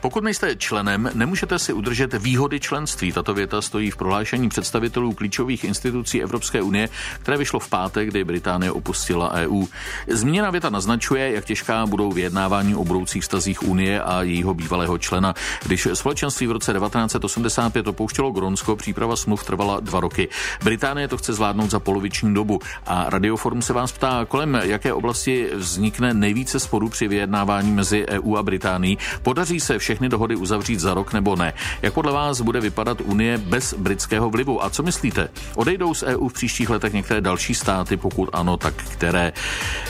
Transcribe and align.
Pokud 0.00 0.24
nejste 0.24 0.56
členem, 0.56 1.10
nemůžete 1.14 1.58
si 1.58 1.72
udržet 1.72 2.14
výhody 2.14 2.60
členství. 2.60 3.12
Tato 3.12 3.34
věta 3.34 3.62
stojí 3.62 3.90
v 3.90 3.96
prohlášení 3.96 4.48
představitelů 4.48 5.12
klíčových 5.12 5.64
institucí 5.64 6.22
Evropské 6.22 6.62
unie, 6.62 6.88
které 7.22 7.36
vyšlo 7.36 7.60
v 7.60 7.68
pátek, 7.68 8.08
kdy 8.08 8.24
Británie 8.24 8.72
opustila 8.72 9.32
EU. 9.32 9.66
Zmíněná 10.08 10.50
věta 10.50 10.70
naznačuje, 10.70 11.32
jak 11.32 11.44
těžká 11.44 11.86
budou 11.86 12.12
vyjednávání 12.12 12.74
o 12.74 12.84
budoucích 12.84 13.22
vztazích 13.22 13.62
Unie 13.62 14.02
a 14.02 14.22
jejího 14.22 14.54
bývalého 14.54 14.98
člena. 14.98 15.34
Když 15.66 15.88
společenství 15.94 16.46
v 16.46 16.52
roce 16.52 16.72
1985 16.72 17.86
opouštělo 17.86 18.30
Gronsko, 18.30 18.76
příprava 18.76 19.16
smluv 19.16 19.44
trvala 19.44 19.80
dva 19.80 20.00
roky. 20.00 20.28
Británie 20.64 21.08
to 21.08 21.16
chce 21.16 21.32
zvládnout 21.32 21.70
za 21.70 21.80
poloviční 21.80 22.34
dobu 22.34 22.58
a 22.86 23.10
Radioforum 23.10 23.62
se 23.62 23.72
vás 23.72 23.92
ptá, 23.92 24.24
kolem 24.28 24.60
jaké 24.62 24.92
oblasti 24.92 25.48
vznikne 25.54 26.14
nejvíce 26.14 26.60
sporů 26.60 26.88
při 26.88 27.08
vyjednávání 27.08 27.72
mezi 27.72 28.06
EU 28.08 28.36
a 28.36 28.42
Británií. 28.42 28.98
Podaří 29.22 29.60
se 29.60 29.78
všechny 29.90 30.08
dohody 30.08 30.36
uzavřít 30.36 30.80
za 30.80 30.94
rok 30.94 31.12
nebo 31.12 31.36
ne? 31.36 31.52
Jak 31.82 31.94
podle 31.94 32.12
vás 32.12 32.40
bude 32.40 32.60
vypadat 32.60 33.00
Unie 33.00 33.38
bez 33.38 33.74
britského 33.74 34.30
vlivu? 34.30 34.64
A 34.64 34.70
co 34.70 34.82
myslíte? 34.82 35.28
Odejdou 35.54 35.94
z 35.94 36.02
EU 36.02 36.28
v 36.28 36.32
příštích 36.32 36.70
letech 36.70 36.92
některé 36.92 37.20
další 37.20 37.54
státy? 37.54 37.96
Pokud 37.96 38.28
ano, 38.32 38.56
tak 38.56 38.74
které? 38.74 39.32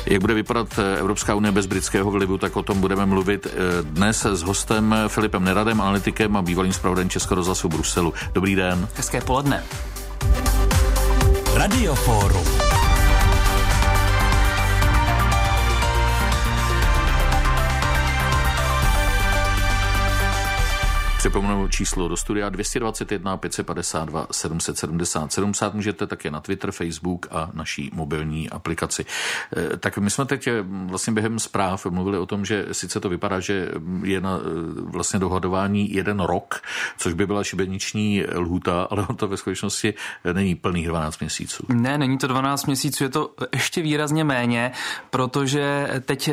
Jak 0.07 0.21
bude 0.21 0.35
vypadat 0.35 0.81
Evropská 0.99 1.35
unie 1.35 1.53
bez 1.53 1.67
britského 1.67 2.11
vlivu, 2.11 2.39
tak 2.39 2.57
o 2.57 2.63
tom 2.63 2.81
budeme 2.81 3.07
mluvit 3.07 3.47
eh, 3.47 3.51
dnes 3.83 4.25
s 4.25 4.43
hostem 4.43 4.95
Filipem 5.09 5.45
Neradem, 5.45 5.81
analytikem 5.81 6.37
a 6.37 6.43
bývalým 6.43 6.73
zpravodajem 6.73 7.09
Českého 7.09 7.37
rozhlasu 7.37 7.69
Bruselu. 7.69 8.15
Dobrý 8.33 8.55
den. 8.55 8.89
Hezké 8.97 9.21
poledne. 9.21 9.63
Radioforum. 11.55 12.70
Připomenu 21.21 21.69
číslo 21.69 22.09
do 22.09 22.17
studia 22.17 22.49
221 22.49 23.37
552 23.37 24.27
777. 24.31 25.53
Psát 25.53 25.75
můžete 25.75 26.07
také 26.07 26.31
na 26.31 26.41
Twitter, 26.41 26.73
Facebook 26.73 27.27
a 27.31 27.51
naší 27.53 27.91
mobilní 27.95 28.51
aplikaci. 28.51 29.07
Eh, 29.57 29.77
tak 29.77 29.99
my 29.99 30.11
jsme 30.11 30.25
teď 30.25 30.47
eh, 30.47 30.53
vlastně 30.63 31.13
během 31.13 31.39
zpráv 31.39 31.87
mluvili 31.87 32.19
o 32.19 32.27
tom, 32.27 32.45
že 32.45 32.67
sice 32.73 33.01
to 33.01 33.09
vypadá, 33.09 33.41
že 33.41 33.69
je 34.03 34.21
na 34.21 34.39
eh, 34.39 34.41
vlastně 34.81 35.19
dohadování 35.19 35.95
jeden 35.95 36.21
rok, 36.21 36.61
což 36.99 37.13
by 37.13 37.27
byla 37.27 37.45
šibeniční 37.45 38.25
lhuta, 38.35 38.83
ale 38.91 39.07
to 39.17 39.29
ve 39.29 39.37
skutečnosti 39.37 39.95
není 40.33 40.55
plných 40.55 40.89
12 40.89 41.21
měsíců. 41.21 41.67
Ne, 41.69 41.99
není 41.99 42.19
to 42.19 42.27
12 42.27 42.67
měsíců, 42.67 43.05
je 43.05 43.11
to 43.11 43.35
ještě 43.55 43.83
výrazně 43.83 44.25
méně, 44.25 44.73
protože 45.11 45.91
teď 46.05 46.31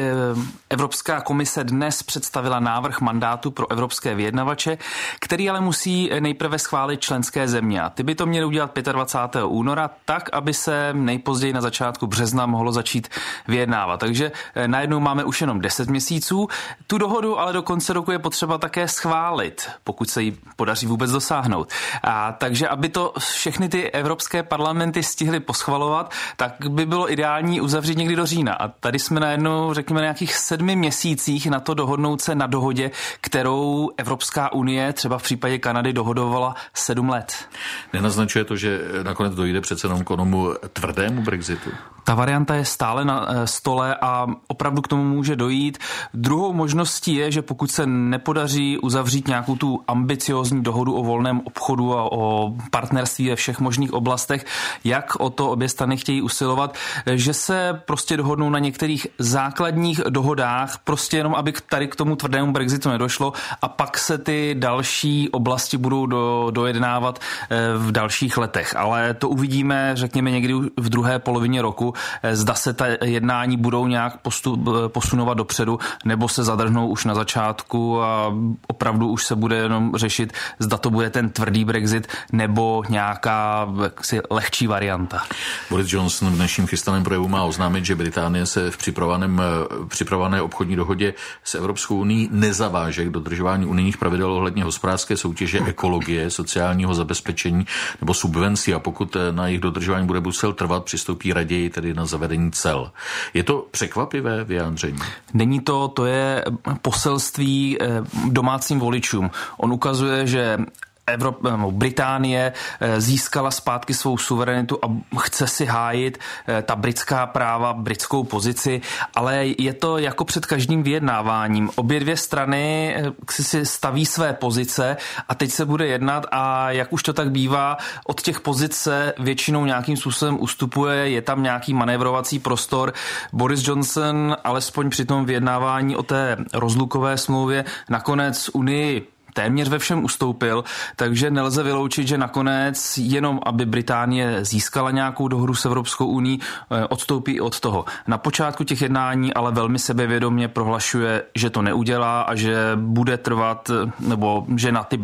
Evropská 0.69 1.21
komise 1.21 1.63
dnes 1.63 2.03
představila 2.03 2.59
návrh 2.59 3.01
mandátu 3.01 3.51
pro 3.51 3.71
evropské 3.71 4.15
vyjednavače, 4.15 4.76
který 5.19 5.49
ale 5.49 5.61
musí 5.61 6.09
nejprve 6.19 6.59
schválit 6.59 7.01
členské 7.01 7.47
země. 7.47 7.81
A 7.81 7.89
ty 7.89 8.03
by 8.03 8.15
to 8.15 8.25
měly 8.25 8.45
udělat 8.45 8.71
25. 8.91 9.43
února 9.43 9.89
tak, 10.05 10.29
aby 10.33 10.53
se 10.53 10.89
nejpozději 10.93 11.53
na 11.53 11.61
začátku 11.61 12.07
března 12.07 12.45
mohlo 12.45 12.71
začít 12.71 13.07
vyjednávat. 13.47 13.99
Takže 13.99 14.31
eh, 14.55 14.67
najednou 14.67 14.99
máme 14.99 15.23
už 15.23 15.41
jenom 15.41 15.61
10 15.61 15.89
měsíců. 15.89 16.47
Tu 16.87 16.97
dohodu 16.97 17.39
ale 17.39 17.53
do 17.53 17.61
konce 17.61 17.93
roku 17.93 18.11
je 18.11 18.19
potřeba 18.19 18.57
také 18.57 18.87
schválit, 18.87 19.69
pokud 19.83 20.09
se 20.09 20.23
jí 20.23 20.37
podaří 20.55 20.87
vůbec 20.87 21.11
dosáhnout. 21.11 21.69
A 22.03 22.31
takže, 22.31 22.67
aby 22.67 22.89
to 22.89 23.13
všechny 23.19 23.69
ty 23.69 23.91
evropské 23.91 24.43
parlamenty 24.43 25.03
stihly 25.03 25.39
poschvalovat, 25.39 26.11
tak 26.37 26.53
by 26.69 26.85
bylo 26.85 27.11
ideální 27.11 27.61
uzavřít 27.61 27.97
někdy 27.97 28.15
do 28.15 28.25
října. 28.25 28.53
A 28.53 28.67
tady 28.67 28.99
jsme 28.99 29.19
najednou, 29.19 29.73
řekněme, 29.73 30.01
na 30.01 30.05
nějakých 30.05 30.35
sedmi 30.35 30.75
měsících 30.75 31.47
na 31.47 31.59
to 31.59 31.73
dohodnout 31.73 32.21
se 32.21 32.35
na 32.35 32.47
dohodě, 32.47 32.91
kterou 33.21 33.89
Evropská 33.97 34.53
unie 34.53 34.66
unie 34.67 34.93
třeba 34.93 35.17
v 35.17 35.23
případě 35.23 35.57
Kanady 35.57 35.93
dohodovala 35.93 36.55
sedm 36.73 37.09
let. 37.09 37.47
Nenaznačuje 37.93 38.43
to, 38.43 38.55
že 38.55 38.79
nakonec 39.03 39.35
dojde 39.35 39.61
přece 39.61 39.87
jenom 39.87 40.03
k 40.03 40.11
onomu 40.11 40.53
tvrdému 40.73 41.21
Brexitu? 41.23 41.69
Ta 42.07 42.15
varianta 42.15 42.55
je 42.55 42.65
stále 42.65 43.05
na 43.05 43.27
eh, 43.27 43.47
stole 43.47 43.95
a 44.01 44.27
opravdu 44.47 44.81
k 44.81 44.87
tomu 44.87 45.03
může 45.03 45.35
dojít. 45.35 45.77
Druhou 46.13 46.53
možností 46.53 47.15
je, 47.15 47.31
že 47.31 47.41
pokud 47.41 47.71
se 47.71 47.85
nepodaří 47.85 48.77
uzavřít 48.77 49.27
nějakou 49.27 49.55
tu 49.55 49.83
ambiciozní 49.87 50.63
dohodu 50.63 50.95
o 50.95 51.03
volném 51.03 51.41
obchodu 51.43 51.97
a 51.97 52.11
o 52.11 52.53
partnerství 52.71 53.29
ve 53.29 53.35
všech 53.35 53.59
možných 53.59 53.93
oblastech, 53.93 54.45
jak 54.83 55.15
o 55.19 55.29
to 55.29 55.51
obě 55.51 55.69
strany 55.69 55.97
chtějí 55.97 56.21
usilovat, 56.21 56.77
že 57.15 57.33
se 57.33 57.81
prostě 57.85 58.17
dohodnou 58.17 58.49
na 58.49 58.59
některých 58.59 59.07
základních 59.19 60.01
dohodách, 60.09 60.77
prostě 60.83 61.17
jenom 61.17 61.35
aby 61.35 61.53
tady 61.69 61.87
k 61.87 61.95
tomu 61.95 62.15
tvrdému 62.15 62.51
Brexitu 62.51 62.89
nedošlo 62.89 63.33
a 63.61 63.67
pak 63.67 63.97
se 63.97 64.17
ty 64.17 64.55
další 64.59 65.29
oblasti 65.29 65.77
budou 65.77 66.05
do, 66.05 66.47
dojednávat 66.51 67.19
eh, 67.19 67.57
v 67.77 67.91
dalších 67.91 68.37
letech. 68.37 68.75
Ale 68.75 69.13
to 69.13 69.29
uvidíme, 69.29 69.91
řekněme, 69.93 70.31
někdy 70.31 70.53
v 70.77 70.89
druhé 70.89 71.19
polovině 71.19 71.61
roku. 71.61 71.96
Eh, 72.23 72.35
zda 72.35 72.53
se 72.53 72.73
ta 72.73 72.85
jednání 73.03 73.57
budou 73.57 73.87
nějak 73.87 74.17
postup, 74.17 74.67
eh, 74.67 74.89
posunovat 74.89 75.33
dopředu, 75.33 75.79
nebo 76.05 76.29
se 76.29 76.43
zadrhnou 76.43 76.87
už 76.87 77.05
na 77.05 77.15
začátku 77.15 78.01
a 78.01 78.33
opravdu 78.67 79.07
už 79.07 79.25
se 79.25 79.35
bude 79.35 79.55
jenom 79.55 79.91
řešit, 79.95 80.33
zda 80.59 80.77
to 80.77 80.89
bude 80.89 81.09
ten 81.09 81.29
tvrdý 81.29 81.65
Brexit, 81.65 82.07
nebo 82.31 82.83
nějaká 82.89 83.67
jaksi, 83.83 84.21
lehčí 84.29 84.67
varianta. 84.67 85.23
Boris 85.69 85.93
Johnson 85.93 86.29
v 86.29 86.35
dnešním 86.35 86.67
chystaném 86.67 87.03
projevu 87.03 87.27
má 87.27 87.43
oznámit, 87.43 87.85
že 87.85 87.95
Británie 87.95 88.45
se 88.45 88.71
v 88.71 88.77
připravovaném, 88.77 89.41
připravované 89.87 90.41
obchodní 90.41 90.75
dohodě 90.75 91.13
s 91.43 91.55
Evropskou 91.55 91.95
uní 91.95 92.29
nezaváže 92.31 93.05
k 93.05 93.09
dodržování 93.09 93.65
unijních 93.65 93.97
pravidel 93.97 94.31
ohledně 94.31 94.63
hospodářské 94.63 95.17
soutěže, 95.17 95.59
ekologie, 95.59 96.29
sociálního 96.29 96.93
zabezpečení 96.93 97.65
nebo 98.01 98.13
subvencí 98.13 98.73
a 98.73 98.79
pokud 98.79 99.15
eh, 99.15 99.31
na 99.31 99.47
jejich 99.47 99.61
dodržování 99.61 100.07
bude 100.07 100.21
Brusel 100.21 100.53
trvat, 100.53 100.83
přistoupí 100.83 101.33
raději 101.33 101.69
tedy 101.69 101.86
na 101.93 102.05
zavedení 102.05 102.51
cel. 102.51 102.91
Je 103.33 103.43
to 103.43 103.67
překvapivé 103.71 104.43
vyjádření? 104.43 104.99
Není 105.33 105.59
to, 105.59 105.87
to 105.87 106.05
je 106.05 106.45
poselství 106.81 107.77
eh, 107.81 107.87
domácím 108.29 108.79
voličům. 108.79 109.31
On 109.57 109.73
ukazuje, 109.73 110.27
že 110.27 110.57
Evrop, 111.07 111.37
Británie 111.71 112.53
eh, 112.79 113.01
získala 113.01 113.51
zpátky 113.51 113.93
svou 113.93 114.17
suverenitu 114.17 114.79
a 114.81 115.17
chce 115.19 115.47
si 115.47 115.65
hájit 115.65 116.17
eh, 116.47 116.61
ta 116.61 116.75
britská 116.75 117.25
práva, 117.25 117.73
britskou 117.73 118.23
pozici, 118.23 118.81
ale 119.15 119.45
je 119.57 119.73
to 119.73 119.97
jako 119.97 120.25
před 120.25 120.45
každým 120.45 120.83
vyjednáváním. 120.83 121.69
Obě 121.75 121.99
dvě 121.99 122.17
strany 122.17 122.95
eh, 122.97 123.11
si 123.29 123.65
staví 123.65 124.05
své 124.05 124.33
pozice 124.33 124.97
a 125.29 125.35
teď 125.35 125.51
se 125.51 125.65
bude 125.65 125.87
jednat 125.87 126.25
a 126.31 126.71
jak 126.71 126.93
už 126.93 127.03
to 127.03 127.13
tak 127.13 127.31
bývá, 127.31 127.77
od 128.07 128.21
těch 128.21 128.39
pozic 128.39 128.75
se 128.75 129.13
většinou 129.19 129.65
nějakým 129.65 129.97
způsobem 129.97 130.37
ustupuje, 130.39 131.09
je 131.09 131.21
tam 131.21 131.43
nějaký 131.43 131.73
manévrovací 131.73 132.39
prostor. 132.39 132.93
Boris 133.33 133.67
Johnson 133.67 134.37
alespoň 134.43 134.89
při 134.89 135.05
tom 135.05 135.25
vyjednávání 135.25 135.95
o 135.95 136.03
té 136.03 136.37
rozlukové 136.53 137.17
smlouvě 137.17 137.65
nakonec 137.89 138.49
Unii 138.53 139.16
téměř 139.37 139.69
ve 139.69 139.79
všem 139.79 140.03
ustoupil, 140.03 140.63
takže 140.95 141.31
nelze 141.31 141.63
vyloučit, 141.63 142.07
že 142.07 142.17
nakonec 142.17 142.97
jenom, 142.97 143.39
aby 143.45 143.65
Británie 143.65 144.45
získala 144.45 144.91
nějakou 144.91 145.27
dohodu 145.27 145.53
s 145.55 145.65
Evropskou 145.65 146.05
uní, 146.05 146.39
eh, 146.41 146.85
odstoupí 146.85 147.41
od 147.41 147.59
toho. 147.59 147.85
Na 148.07 148.17
počátku 148.17 148.63
těch 148.63 148.81
jednání 148.81 149.33
ale 149.33 149.51
velmi 149.51 149.79
sebevědomě 149.79 150.47
prohlašuje, 150.47 151.23
že 151.35 151.49
to 151.49 151.61
neudělá 151.61 152.21
a 152.21 152.35
že 152.35 152.55
bude 152.75 153.17
trvat, 153.17 153.69
eh, 153.69 153.91
nebo 153.99 154.45
že 154.55 154.71
na 154.71 154.83
ty 154.83 154.99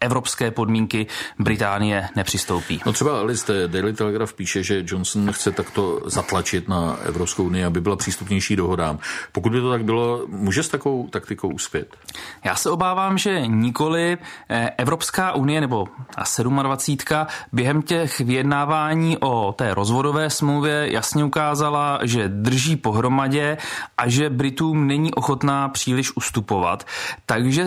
evropské 0.00 0.50
podmínky 0.50 1.06
Británie 1.38 2.08
nepřistoupí. 2.16 2.80
No 2.86 2.92
třeba 2.92 3.22
list 3.22 3.50
Daily 3.66 3.92
Telegraph 3.92 4.32
píše, 4.32 4.62
že 4.62 4.84
Johnson 4.86 5.32
chce 5.32 5.52
takto 5.52 6.00
zatlačit 6.06 6.68
na 6.68 6.96
Evropskou 7.04 7.44
unii, 7.44 7.64
aby 7.64 7.80
byla 7.80 7.96
přístupnější 7.96 8.56
dohodám. 8.56 8.98
Pokud 9.32 9.52
by 9.52 9.60
to 9.60 9.70
tak 9.70 9.84
bylo, 9.84 10.22
může 10.26 10.62
s 10.62 10.68
takovou 10.68 11.08
taktikou 11.08 11.48
uspět? 11.48 11.96
Já 12.44 12.56
se 12.56 12.70
obávám, 12.70 13.18
že 13.18 13.46
nikoli 13.46 14.18
eh, 14.48 14.70
Evropská 14.78 15.32
unie 15.32 15.60
nebo 15.60 15.88
ta 16.14 16.42
27. 16.62 17.26
během 17.52 17.82
těch 17.82 18.20
vyjednávání 18.20 19.18
o 19.20 19.52
té 19.52 19.74
rozvodové 19.74 20.30
smlouvě 20.30 20.92
jasně 20.92 21.24
ukázala, 21.24 22.00
že 22.02 22.28
drží 22.28 22.76
pohromadě 22.76 23.56
a 23.98 24.08
že 24.08 24.30
Britům 24.30 24.86
není 24.86 25.14
ochotná 25.14 25.68
příliš 25.68 26.16
ustupovat. 26.16 26.86
Takže 27.26 27.66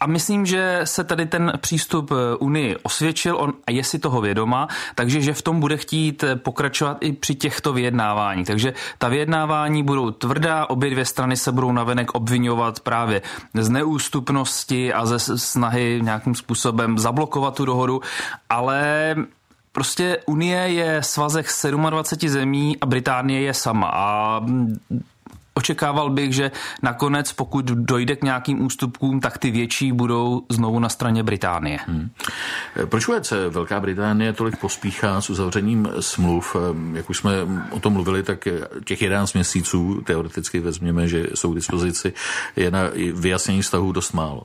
a 0.00 0.06
myslím, 0.06 0.46
že 0.46 0.80
se 0.84 1.04
tady 1.04 1.26
ten 1.26 1.52
přístup 1.56 2.12
eh, 2.12 2.36
Unii 2.36 2.76
osvědčil 2.82 3.36
on 3.36 3.52
a 3.66 3.70
je 3.70 3.84
si 3.84 3.98
toho 3.98 4.20
vědoma, 4.20 4.68
takže 4.94 5.20
že 5.20 5.34
v 5.34 5.42
tom 5.42 5.60
bude 5.60 5.76
chtít 5.76 6.22
eh, 6.22 6.36
pokračovat 6.36 6.96
i 7.00 7.12
při 7.12 7.34
těchto 7.34 7.72
vyjednávání. 7.72 8.44
Takže 8.44 8.74
ta 8.98 9.08
vyjednávání 9.08 9.82
budou 9.82 10.10
tvrdá, 10.10 10.70
obě 10.70 10.90
dvě 10.90 11.04
strany 11.04 11.36
se 11.36 11.52
budou 11.52 11.72
navenek 11.72 12.14
obvinovat 12.14 12.80
právě 12.80 13.22
z 13.54 13.68
neústupnosti 13.68 14.92
a 14.92 15.06
ze 15.06 15.38
snahy 15.38 16.00
nějakým 16.02 16.34
způsobem 16.34 16.98
zablokovat 16.98 17.56
tu 17.56 17.64
dohodu, 17.64 18.00
ale 18.48 19.14
Prostě 19.74 20.18
Unie 20.26 20.58
je 20.58 21.02
svazek 21.02 21.46
27 21.90 22.28
zemí 22.28 22.76
a 22.80 22.86
Británie 22.86 23.40
je 23.40 23.54
sama. 23.54 23.90
A 23.94 24.40
očekával 25.64 26.10
bych, 26.10 26.32
že 26.34 26.50
nakonec, 26.82 27.32
pokud 27.32 27.64
dojde 27.64 28.16
k 28.16 28.24
nějakým 28.24 28.64
ústupkům, 28.64 29.20
tak 29.20 29.38
ty 29.38 29.50
větší 29.50 29.92
budou 29.92 30.42
znovu 30.48 30.78
na 30.78 30.88
straně 30.88 31.22
Británie. 31.22 31.78
Hmm. 31.86 32.10
Proč 32.86 33.06
vůbec 33.06 33.32
Velká 33.50 33.80
Británie 33.80 34.32
tolik 34.32 34.56
pospíchá 34.56 35.20
s 35.20 35.30
uzavřením 35.30 35.88
smluv? 36.00 36.56
Jak 36.92 37.10
už 37.10 37.18
jsme 37.18 37.32
o 37.70 37.80
tom 37.80 37.92
mluvili, 37.92 38.22
tak 38.22 38.48
těch 38.84 39.02
11 39.02 39.32
měsíců 39.32 40.02
teoreticky 40.04 40.60
vezměme, 40.60 41.08
že 41.08 41.26
jsou 41.34 41.52
k 41.52 41.54
dispozici, 41.54 42.12
je 42.56 42.70
na 42.70 42.80
vyjasnění 43.14 43.62
vztahů 43.62 43.92
dost 43.92 44.12
málo. 44.12 44.42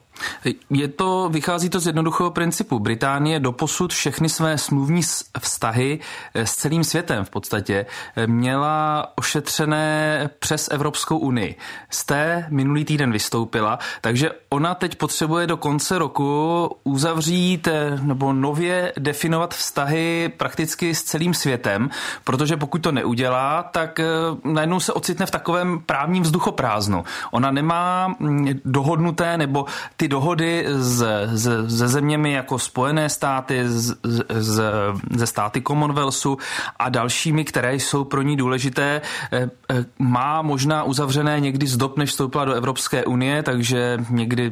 Je 0.69 0.88
to, 0.88 1.30
vychází 1.31 1.69
to 1.69 1.80
z 1.80 1.88
jednoduchého 1.88 2.31
principu. 2.31 2.80
Británie 2.80 3.39
doposud 3.39 3.94
všechny 3.94 4.30
své 4.30 4.57
smluvní 4.57 5.01
vztahy 5.39 6.00
eh, 6.33 6.45
s 6.45 6.56
celým 6.56 6.83
světem 6.83 7.25
v 7.25 7.30
podstatě 7.30 7.86
eh, 8.16 8.27
měla 8.27 9.07
ošetřené 9.18 10.30
přes 10.39 10.69
Evropskou 10.71 11.09
unii. 11.18 11.56
Z 11.90 12.06
té 12.06 12.46
minulý 12.50 12.86
týden 12.86 13.12
vystoupila, 13.12 13.80
takže 14.02 14.32
ona 14.50 14.76
teď 14.76 14.96
potřebuje 14.96 15.48
do 15.48 15.58
konce 15.58 15.98
roku 15.98 16.70
uzavřít 16.84 17.68
eh, 17.68 18.00
nebo 18.02 18.34
nově 18.34 18.94
definovat 19.00 19.54
vztahy 19.54 20.32
prakticky 20.38 20.96
s 20.96 21.04
celým 21.04 21.34
světem, 21.34 21.90
protože 22.24 22.58
pokud 22.58 22.82
to 22.82 22.92
neudělá, 22.92 23.64
tak 23.64 24.00
najednou 24.44 24.80
se 24.80 24.94
ocitne 24.94 25.26
v 25.26 25.32
takovém 25.32 25.80
právním 25.86 26.24
vzduchoprázdnu. 26.24 27.04
Ona 27.32 27.52
nemá 27.52 28.16
mm, 28.20 28.50
dohodnuté 28.66 29.38
nebo 29.38 29.66
ty 29.98 30.08
dohody 30.08 30.66
s, 30.68 31.04
s, 31.26 31.78
se 31.78 31.88
zeměmi 31.88 32.32
jako 32.32 32.60
Spojené 32.60 33.10
státy, 33.10 33.70
z, 33.70 33.96
z, 34.30 34.64
ze 35.12 35.28
státy 35.28 35.62
Commonwealthu 35.62 36.38
a 36.80 36.90
dalšími, 36.90 37.46
které 37.46 37.76
jsou 37.76 38.04
pro 38.04 38.22
ní 38.22 38.38
důležité, 38.38 39.02
eh, 39.32 39.50
eh, 39.70 39.86
má 40.00 40.42
možná 40.42 40.84
uzavřené 41.00 41.40
někdy 41.40 41.68
z 41.68 41.78
dob, 41.78 41.98
než 41.98 42.10
vstoupila 42.10 42.46
do 42.46 42.54
Evropské 42.54 43.06
unie, 43.06 43.44
takže 43.44 43.98
někdy 44.10 44.51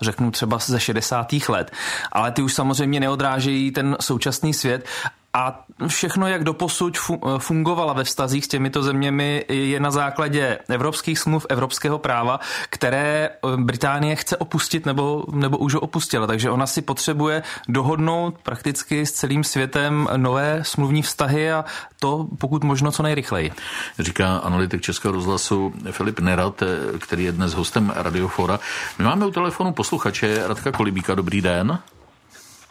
řeknu 0.00 0.30
třeba 0.30 0.58
ze 0.58 0.80
60. 0.80 1.32
let. 1.48 1.70
Ale 2.12 2.32
ty 2.32 2.42
už 2.42 2.54
samozřejmě 2.54 3.00
neodrážejí 3.00 3.70
ten 3.70 3.96
současný 4.00 4.54
svět 4.54 4.88
a 5.34 5.64
všechno, 5.86 6.28
jak 6.28 6.44
doposud 6.44 6.98
fungovala 7.38 7.92
ve 7.92 8.04
vztazích 8.04 8.44
s 8.44 8.48
těmito 8.48 8.82
zeměmi, 8.82 9.44
je 9.48 9.80
na 9.80 9.90
základě 9.90 10.58
evropských 10.68 11.18
smluv, 11.18 11.46
evropského 11.48 11.98
práva, 11.98 12.40
které 12.70 13.30
eh, 13.30 13.56
Británie 13.56 14.16
chce 14.16 14.36
opustit 14.36 14.86
nebo, 14.86 15.24
nebo 15.32 15.58
už 15.58 15.74
ho 15.74 15.80
opustila. 15.80 16.26
Takže 16.26 16.50
ona 16.50 16.66
si 16.66 16.82
potřebuje 16.82 17.42
dohodnout 17.68 18.38
prakticky 18.42 19.06
s 19.06 19.12
celým 19.12 19.44
světem 19.44 20.08
nové 20.16 20.60
smluvní 20.62 21.02
vztahy 21.02 21.52
a 21.52 21.64
to 22.00 22.26
pokud 22.38 22.64
možno 22.64 22.92
co 22.92 23.02
nejrychleji. 23.02 23.52
Říká 23.98 24.36
analytik 24.36 24.80
Českého 24.82 25.12
rozhlasu 25.12 25.72
Filip 25.90 26.20
Nerat, 26.20 26.62
eh, 26.62 26.98
který 26.98 27.24
je 27.24 27.32
dnes 27.32 27.54
hostem 27.54 27.92
Radiofora. 27.96 28.60
My 28.98 29.04
máme 29.04 29.26
u 29.26 29.30
telefonu 29.30 29.72
posluchače 29.72 30.48
Radka 30.48 30.72
Kolibíka. 30.72 31.14
Dobrý 31.14 31.40
den. 31.40 31.78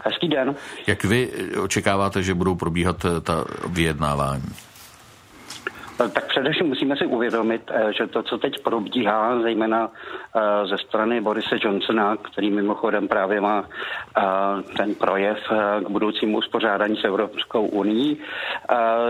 Hezký 0.05 0.27
den. 0.27 0.55
Jak 0.87 1.03
vy 1.03 1.31
očekáváte, 1.63 2.23
že 2.23 2.33
budou 2.33 2.55
probíhat 2.55 3.05
eh, 3.05 3.21
ta 3.21 3.45
vyjednávání? 3.67 4.43
Eh, 6.05 6.09
tak 6.09 6.27
především 6.27 6.67
musíme 6.67 6.97
si 6.97 7.05
uvědomit, 7.05 7.61
eh, 7.73 7.93
že 7.93 8.07
to, 8.07 8.23
co 8.23 8.37
teď 8.37 8.63
probíhá, 8.63 9.41
zejména 9.41 9.89
ze 10.69 10.77
strany 10.77 11.21
Borise 11.21 11.55
Johnsona, 11.61 12.17
který 12.17 12.51
mimochodem 12.51 13.07
právě 13.07 13.41
má 13.41 13.65
ten 14.77 14.95
projev 14.95 15.37
k 15.85 15.89
budoucímu 15.89 16.37
uspořádání 16.37 16.97
s 16.97 17.03
Evropskou 17.03 17.65
unii, 17.65 18.17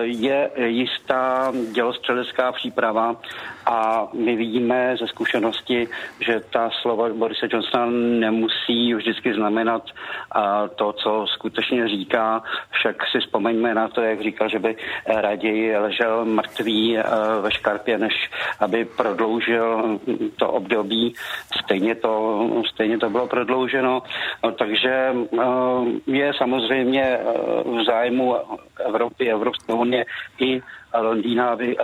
je 0.01 0.49
jistá 0.55 1.51
dělostřelecká 1.71 2.51
příprava 2.51 3.15
a 3.65 4.07
my 4.13 4.35
vidíme 4.35 4.97
ze 4.99 5.07
zkušenosti, 5.07 5.87
že 6.19 6.39
ta 6.49 6.69
slova 6.81 7.09
Borise 7.09 7.47
Johnsona 7.51 7.85
nemusí 8.19 8.93
vždycky 8.93 9.33
znamenat 9.33 9.83
to, 10.75 10.93
co 10.93 11.25
skutečně 11.27 11.87
říká. 11.87 12.43
Však 12.71 12.95
si 13.11 13.19
vzpomeňme 13.19 13.75
na 13.75 13.87
to, 13.87 14.01
jak 14.01 14.21
říkal, 14.21 14.49
že 14.49 14.59
by 14.59 14.75
raději 15.07 15.77
ležel 15.77 16.25
mrtvý 16.25 16.97
ve 17.41 17.51
škarpě, 17.51 17.97
než 17.97 18.29
aby 18.59 18.85
prodloužil 18.85 19.99
to 20.35 20.51
období. 20.51 21.13
Stejně 21.63 21.95
to, 21.95 22.45
stejně 22.73 22.97
to 22.97 23.09
bylo 23.09 23.27
prodlouženo. 23.27 24.03
No, 24.43 24.51
takže 24.51 25.13
je 26.07 26.33
samozřejmě 26.37 27.19
v 27.65 27.83
zájmu 27.85 28.35
Evropy, 28.85 29.31
Evropské 29.31 29.73
unie 29.73 30.05
i 30.39 30.61
Londýna, 31.01 31.49
aby 31.49 31.75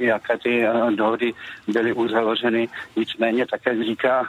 nějaké 0.00 0.38
ty 0.38 0.66
dohody 0.94 1.13
byly 1.68 1.92
uzavřeny. 1.92 2.68
Nicméně, 2.96 3.46
tak 3.46 3.60
jak 3.66 3.82
říká 3.82 4.28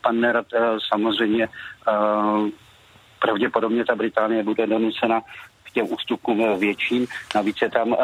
pan 0.00 0.20
Nerat, 0.20 0.46
samozřejmě 0.88 1.48
pravděpodobně 3.18 3.84
ta 3.84 3.94
Británie 3.94 4.42
bude 4.42 4.66
donucena 4.66 5.20
k 5.62 5.70
těm 5.70 5.92
ústupkům 5.92 6.58
větším. 6.58 7.06
Navíc 7.34 7.56
je 7.62 7.70
tam 7.70 7.96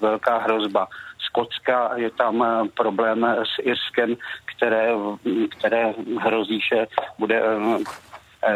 velká 0.00 0.38
hrozba. 0.38 0.88
Skotska 1.18 1.90
je 1.96 2.10
tam 2.10 2.44
problém 2.74 3.24
s 3.24 3.62
Irskem, 3.62 4.16
které, 4.44 4.88
které 5.48 5.94
hrozí, 6.20 6.60
že 6.60 6.86
bude 7.18 7.42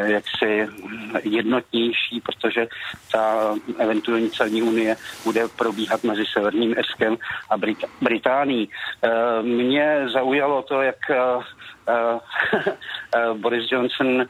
jaksi 0.05 0.69
jednotnější, 1.23 2.21
protože 2.21 2.69
ta 3.13 3.55
eventuální 3.79 4.31
celní 4.31 4.63
unie 4.63 4.97
bude 5.25 5.49
probíhat 5.49 6.05
mezi 6.05 6.25
Severním 6.33 6.75
Eskem 6.79 7.17
a 7.51 7.59
Brit- 7.59 7.89
Británií. 8.01 8.71
Eh, 9.03 9.43
mě 9.43 10.09
zaujalo 10.13 10.63
to, 10.63 10.83
jak 10.83 11.11
eh, 11.11 11.17
Boris 13.35 13.73
Johnson 13.73 14.27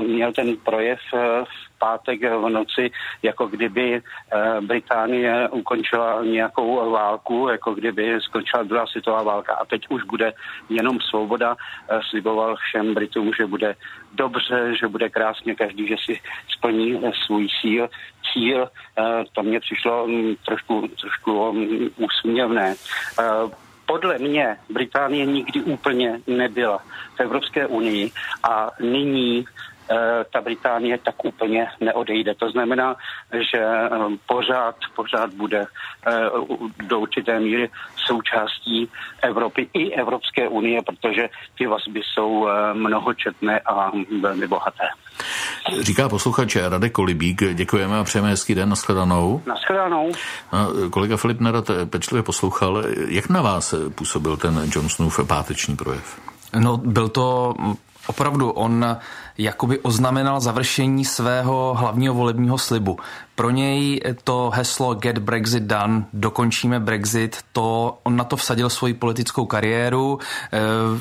měl 0.00 0.32
ten 0.32 0.56
projev 0.56 0.98
v 1.44 1.70
pátek 1.80 2.20
v 2.20 2.48
noci, 2.48 2.90
jako 3.22 3.46
kdyby 3.46 3.96
eh, 3.96 4.60
Británie 4.60 5.48
ukončila 5.48 6.24
nějakou 6.24 6.90
válku, 6.90 7.48
jako 7.48 7.74
kdyby 7.74 8.20
skončila 8.20 8.62
druhá 8.62 8.86
světová 8.86 9.22
válka 9.22 9.54
a 9.54 9.64
teď 9.64 9.88
už 9.88 10.02
bude 10.04 10.32
jenom 10.68 11.00
svoboda. 11.00 11.56
Eh, 11.56 12.00
sliboval 12.10 12.56
všem 12.56 12.94
Britům, 12.94 13.32
že 13.32 13.46
bude 13.46 13.74
dobře, 14.12 14.76
že 14.80 14.88
bude 14.88 15.08
krásně 15.08 15.54
každý, 15.54 15.88
že 15.88 15.96
si 16.04 16.20
splní 16.56 17.00
eh, 17.00 17.12
svůj 17.26 17.48
síl, 17.60 17.88
cíl. 18.32 18.68
To 19.32 19.42
mě 19.42 19.60
přišlo 19.60 20.06
mm, 20.06 20.36
trošku, 20.46 20.88
trošku 21.00 21.52
mm, 21.52 21.88
úsměvné 21.96 22.74
podle 23.90 24.18
mě 24.18 24.56
Británie 24.70 25.26
nikdy 25.26 25.62
úplně 25.62 26.20
nebyla 26.26 26.78
v 27.16 27.20
Evropské 27.20 27.66
unii 27.66 28.10
a 28.42 28.70
nyní 28.80 29.44
ta 30.32 30.40
Británie 30.40 30.98
tak 30.98 31.24
úplně 31.24 31.66
neodejde. 31.80 32.34
To 32.34 32.50
znamená, 32.50 32.96
že 33.52 33.58
eh, 33.58 33.88
pořád, 34.26 34.76
pořád 34.96 35.34
bude 35.34 35.66
eh, 36.06 36.12
do 36.86 37.00
určité 37.00 37.40
míry 37.40 37.70
součástí 37.96 38.88
Evropy 39.22 39.68
i 39.72 39.90
Evropské 39.90 40.48
unie, 40.48 40.80
protože 40.82 41.28
ty 41.58 41.66
vazby 41.66 42.00
jsou 42.04 42.48
mnohočetné 42.72 43.60
a 43.60 43.92
velmi 44.20 44.46
bohaté. 44.46 44.84
Říká 45.80 46.08
posluchač 46.08 46.56
Radek 46.56 46.92
Kolibík. 46.92 47.42
Děkujeme 47.54 47.98
a 47.98 48.04
přejeme 48.04 48.28
hezký 48.28 48.54
den. 48.54 48.68
Naschledanou. 48.68 49.42
Naschledanou. 49.46 50.12
A 50.52 50.66
kolega 50.90 51.16
Filip 51.16 51.40
Nerad 51.40 51.70
pečlivě 51.90 52.22
poslouchal. 52.22 52.82
Jak 53.08 53.28
na 53.28 53.42
vás 53.42 53.74
působil 53.94 54.36
ten 54.36 54.70
Johnsonův 54.74 55.20
páteční 55.26 55.76
projev? 55.76 56.20
No, 56.58 56.76
byl 56.76 57.08
to 57.08 57.54
opravdu, 58.10 58.50
on 58.50 58.96
jakoby 59.38 59.78
oznamenal 59.78 60.40
završení 60.40 61.04
svého 61.04 61.74
hlavního 61.78 62.14
volebního 62.14 62.58
slibu. 62.58 62.98
Pro 63.34 63.50
něj 63.50 64.00
to 64.24 64.50
heslo 64.54 64.94
Get 64.94 65.18
Brexit 65.18 65.62
done, 65.62 66.04
dokončíme 66.12 66.80
Brexit, 66.80 67.36
to 67.52 67.98
on 68.02 68.16
na 68.16 68.24
to 68.24 68.36
vsadil 68.36 68.70
svoji 68.70 68.94
politickou 68.94 69.46
kariéru, 69.46 70.18
eh, 70.52 70.58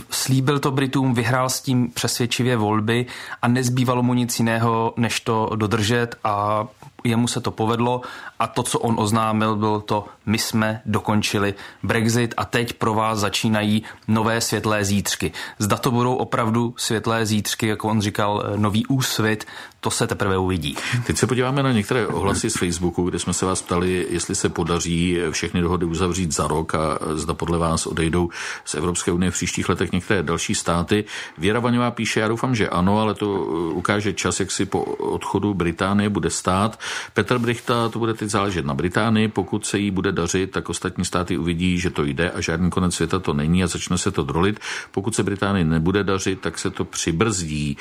slíbil 0.10 0.60
to 0.60 0.72
Britům, 0.72 1.14
vyhrál 1.14 1.50
s 1.50 1.62
tím 1.62 1.92
přesvědčivě 1.92 2.58
volby 2.58 3.06
a 3.42 3.48
nezbývalo 3.48 4.04
mu 4.04 4.14
nic 4.14 4.40
jiného, 4.40 4.94
než 4.98 5.20
to 5.20 5.50
dodržet 5.56 6.16
a 6.24 6.68
jemu 7.04 7.28
se 7.28 7.42
to 7.42 7.52
povedlo 7.52 8.02
a 8.40 8.48
to, 8.48 8.64
co 8.64 8.80
on 8.80 8.96
oznámil, 9.00 9.56
bylo 9.56 9.82
to, 9.82 10.06
my 10.26 10.38
jsme 10.38 10.82
dokončili 10.86 11.54
Brexit 11.84 12.34
a 12.38 12.46
teď 12.46 12.74
pro 12.74 12.94
vás 12.94 13.20
začínají 13.20 13.84
nové 14.08 14.42
světlé 14.42 14.86
zítřky. 14.86 15.32
Zda 15.60 15.78
to 15.78 15.92
budou 15.92 16.16
opravdu 16.16 16.74
světlé 16.78 17.26
zítřky, 17.26 17.68
jako 17.68 17.88
on 17.88 18.02
říkal, 18.02 18.44
nový 18.56 18.86
úsvit, 18.86 19.48
to 19.82 19.92
se 19.92 20.08
teprve 20.08 20.38
uvidí. 20.38 20.76
Teď 21.08 21.18
se 21.18 21.28
podíváme 21.28 21.64
na 21.64 21.72
některé 21.72 22.08
ohlasy 22.08 22.50
z 22.50 22.58
Facebooku, 22.58 23.10
kde 23.10 23.20
jsme 23.20 23.34
se 23.34 23.46
vás 23.46 23.62
ptali, 23.62 24.08
jestli 24.10 24.36
se 24.36 24.50
podaří 24.50 25.18
všechny 25.32 25.62
dohody 25.62 25.86
uzavřít 25.86 26.32
za 26.32 26.48
rok 26.48 26.76
a 26.76 27.00
zda 27.14 27.34
podle 27.34 27.58
vás 27.58 27.88
odejdou 27.88 28.30
z 28.66 28.76
Evropské 28.76 29.12
unie 29.12 29.32
v 29.32 29.34
příštích 29.34 29.70
letech 29.70 29.92
některé 29.92 30.24
další 30.24 30.56
státy. 30.56 31.06
Věra 31.38 31.60
Vaňová 31.60 31.92
píše, 31.92 32.20
já 32.20 32.28
doufám, 32.28 32.56
že 32.56 32.70
ano, 32.70 33.00
ale 33.00 33.14
to 33.14 33.44
ukáže 33.74 34.14
čas, 34.14 34.40
jak 34.40 34.52
si 34.52 34.66
po 34.66 34.82
odchodu 34.84 35.54
Británie 35.54 36.10
bude 36.10 36.30
stát. 36.30 36.80
Petr 37.14 37.38
Brichta, 37.38 37.90
to 37.90 38.00
bude 38.00 38.14
teď 38.14 38.30
záležet 38.30 38.66
na 38.66 38.74
Británii. 38.74 39.28
Pokud 39.28 39.66
se 39.66 39.80
jí 39.80 39.92
bude 39.92 40.12
dařit, 40.12 40.52
tak 40.52 40.70
ostatní 40.70 41.06
státy 41.06 41.38
uvidí, 41.38 41.80
že 41.80 41.90
to 41.90 42.04
jde 42.04 42.32
a 42.32 42.42
žádný 42.42 42.70
konec 42.70 42.96
světa 42.96 43.20
to 43.20 43.34
není 43.34 43.64
a 43.64 43.68
začne 43.68 43.98
se 43.98 44.12
to 44.12 44.24
drolit. 44.24 44.60
Pokud 44.92 45.16
se 45.16 45.24
Británii 45.24 45.64
nebude 45.64 46.04
dařit, 46.04 46.42
tak 46.42 46.60
se 46.60 46.70
to 46.70 46.86
přibrzdí. 46.86 47.78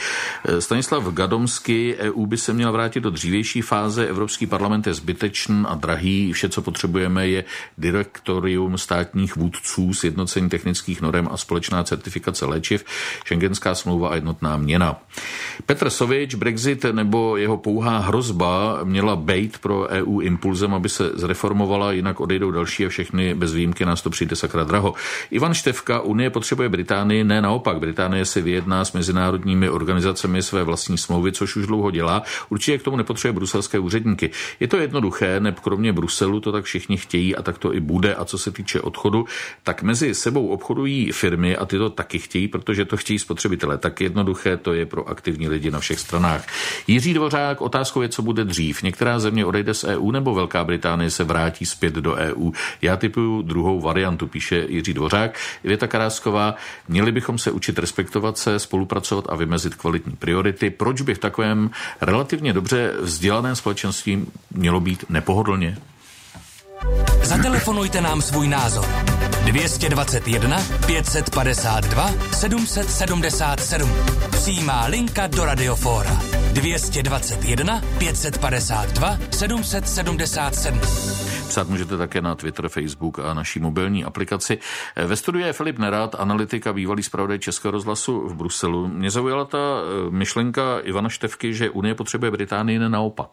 Stanislav 0.59 1.05
Gadomsky, 1.15 1.97
EU 1.99 2.27
by 2.27 2.37
se 2.37 2.53
měla 2.53 2.71
vrátit 2.73 3.01
do 3.01 3.11
dřívější 3.11 3.63
fáze. 3.63 4.07
Evropský 4.07 4.47
parlament 4.47 4.87
je 4.87 4.95
zbytečný 4.95 5.65
a 5.69 5.75
drahý. 5.75 6.33
Vše, 6.33 6.49
co 6.49 6.63
potřebujeme, 6.63 7.29
je 7.29 7.45
direktorium 7.79 8.79
státních 8.79 9.37
vůdců, 9.37 9.95
sjednocení 9.95 10.49
technických 10.49 11.01
norem 11.01 11.29
a 11.31 11.37
společná 11.37 11.85
certifikace 11.85 12.47
léčiv, 12.47 12.85
šengenská 13.25 13.75
smlouva 13.75 14.09
a 14.09 14.15
jednotná 14.15 14.57
měna. 14.57 14.97
Petr 15.67 15.91
Sovič, 15.91 16.35
Brexit 16.35 16.85
nebo 16.93 17.37
jeho 17.37 17.57
pouhá 17.57 17.99
hrozba 17.99 18.81
měla 18.99 19.17
být 19.17 19.59
pro 19.59 19.87
EU 19.89 20.21
impulzem, 20.21 20.75
aby 20.75 20.89
se 20.89 21.11
zreformovala, 21.15 21.93
jinak 21.93 22.21
odejdou 22.21 22.51
další 22.51 22.87
a 22.87 22.89
všechny 22.89 23.35
bez 23.35 23.55
výjimky 23.55 23.85
nás 23.85 24.03
to 24.03 24.11
přijde 24.11 24.37
sakra 24.37 24.65
draho. 24.65 24.95
Ivan 25.31 25.55
Števka, 25.55 26.01
Unie 26.01 26.31
potřebuje 26.31 26.69
Británii, 26.69 27.25
ne 27.25 27.43
naopak. 27.43 27.79
Británie 27.79 28.25
si 28.25 28.43
vyjedná 28.43 28.85
s 28.85 28.93
mezinárodními 28.93 29.71
organizacemi 29.71 30.43
své 30.43 30.63
vlastní 30.63 30.99
smlouvy, 30.99 31.33
což 31.33 31.57
už 31.57 31.67
dlouho 31.67 31.91
dělá. 31.91 32.23
Určitě 32.49 32.79
k 32.79 32.83
tomu 32.83 32.97
nepotřebuje 32.97 33.33
bruselské 33.33 33.79
úředníky. 33.79 34.31
Je 34.61 34.69
to 34.69 34.77
jednoduché, 34.77 35.41
neb 35.41 35.61
kromě 35.61 35.93
Bruselu 35.93 36.41
to 36.41 36.53
tak 36.53 36.65
všichni 36.65 36.97
chtějí 36.97 37.37
a 37.37 37.43
tak 37.43 37.59
to 37.59 37.75
i 37.75 37.81
bude. 37.81 38.15
A 38.15 38.25
co 38.25 38.39
se 38.39 38.51
týče 38.51 38.81
odchodu, 38.81 39.25
tak 39.63 39.83
mezi 39.83 40.15
sebou 40.15 40.47
obchodují 40.47 41.13
firmy 41.13 41.57
a 41.57 41.67
ty 41.67 41.79
to 41.79 41.91
taky 41.91 42.19
chtějí, 42.19 42.49
protože 42.49 42.85
to 42.85 42.97
chtějí 42.97 43.19
spotřebitelé. 43.19 43.79
Tak 43.79 44.01
jednoduché 44.01 44.57
to 44.57 44.75
je 44.75 44.87
pro 44.87 45.09
aktivní 45.09 45.49
lidi 45.49 45.71
na 45.71 45.81
všech 45.81 46.01
stranách. 46.01 46.47
Jiří 46.87 47.15
Dvořák, 47.15 47.61
otázkou 47.61 48.03
je, 48.03 48.09
co 48.09 48.23
bude 48.23 48.45
dřív. 48.45 48.83
Některá 48.89 49.19
země 49.19 49.47
odejde 49.47 49.75
z 49.75 49.85
EU 49.85 50.11
nebo 50.11 50.35
Velká 50.35 50.65
Británie 50.65 51.11
se 51.11 51.25
vrátí 51.25 51.67
zpět 51.67 51.95
do 51.95 52.15
EU. 52.15 52.51
Já 52.83 52.97
typuju 52.97 53.43
druhou 53.43 53.81
variantu, 53.81 54.27
píše 54.27 54.67
Jiří 54.69 54.95
Dvořák. 54.95 55.39
Věta 55.65 55.87
Karásková, 55.87 56.55
měli 56.89 57.13
bychom 57.13 57.39
se 57.39 57.51
učit 57.51 57.79
respektovat 57.79 58.39
se, 58.39 58.59
spolupracovat 58.59 59.25
a 59.29 59.37
vymezit 59.37 59.75
kvalitní 59.75 60.17
priority. 60.17 60.71
Proč 60.71 61.01
by 61.01 61.15
v 61.15 61.19
takovém 61.19 61.71
relativně 62.01 62.53
dobře 62.53 62.95
vzdělaném 63.01 63.57
společenství 63.57 64.27
mělo 64.51 64.81
být 64.81 65.05
nepohodlně? 65.09 65.79
Zatelefonujte 67.23 68.01
nám 68.01 68.23
svůj 68.23 68.49
názor. 68.49 68.85
221 69.45 70.59
552 70.87 72.11
777. 72.33 73.91
Přijímá 74.31 74.87
linka 74.87 75.27
do 75.27 75.45
Radiofóra. 75.45 76.21
221 76.53 77.83
552 77.99 79.19
777. 79.31 80.81
Psát 81.49 81.69
můžete 81.69 81.97
také 81.97 82.21
na 82.21 82.35
Twitter, 82.35 82.69
Facebook 82.69 83.19
a 83.19 83.35
naší 83.35 83.61
mobilní 83.61 84.05
aplikaci. 84.05 84.59
Ve 85.07 85.17
studiu 85.17 85.47
je 85.47 85.53
Filip 85.53 85.79
Nerad, 85.79 86.15
analytik 86.19 86.67
a 86.67 86.73
bývalý 86.73 87.03
zpravodaj 87.03 87.39
Českého 87.39 87.73
rozhlasu 87.73 88.29
v 88.29 88.35
Bruselu. 88.35 88.89
Mě 88.89 89.11
zaujala 89.11 89.45
ta 89.45 89.59
eh, 89.59 90.11
myšlenka 90.11 90.79
Ivana 90.79 91.09
Števky, 91.09 91.55
že 91.55 91.71
Unie 91.71 91.95
potřebuje 91.95 92.31
Británii 92.31 92.79
ne 92.79 92.89
naopak. 92.89 93.31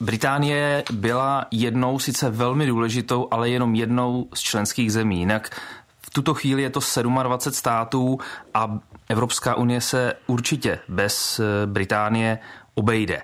Británie 0.00 0.84
byla 0.92 1.46
jednou, 1.50 1.98
sice 1.98 2.30
velmi 2.30 2.66
důležitou, 2.66 3.28
ale 3.30 3.50
jenom 3.50 3.74
jednou 3.74 4.28
z 4.34 4.40
členských 4.40 4.92
zemí. 4.92 5.18
Jinak 5.18 5.60
v 6.00 6.10
tuto 6.10 6.34
chvíli 6.34 6.62
je 6.62 6.70
to 6.70 6.80
27 7.22 7.52
států 7.58 8.18
a 8.54 8.78
Evropská 9.08 9.54
unie 9.54 9.80
se 9.80 10.14
určitě 10.26 10.78
bez 10.88 11.40
eh, 11.40 11.66
Británie 11.66 12.38
obejde. 12.74 13.22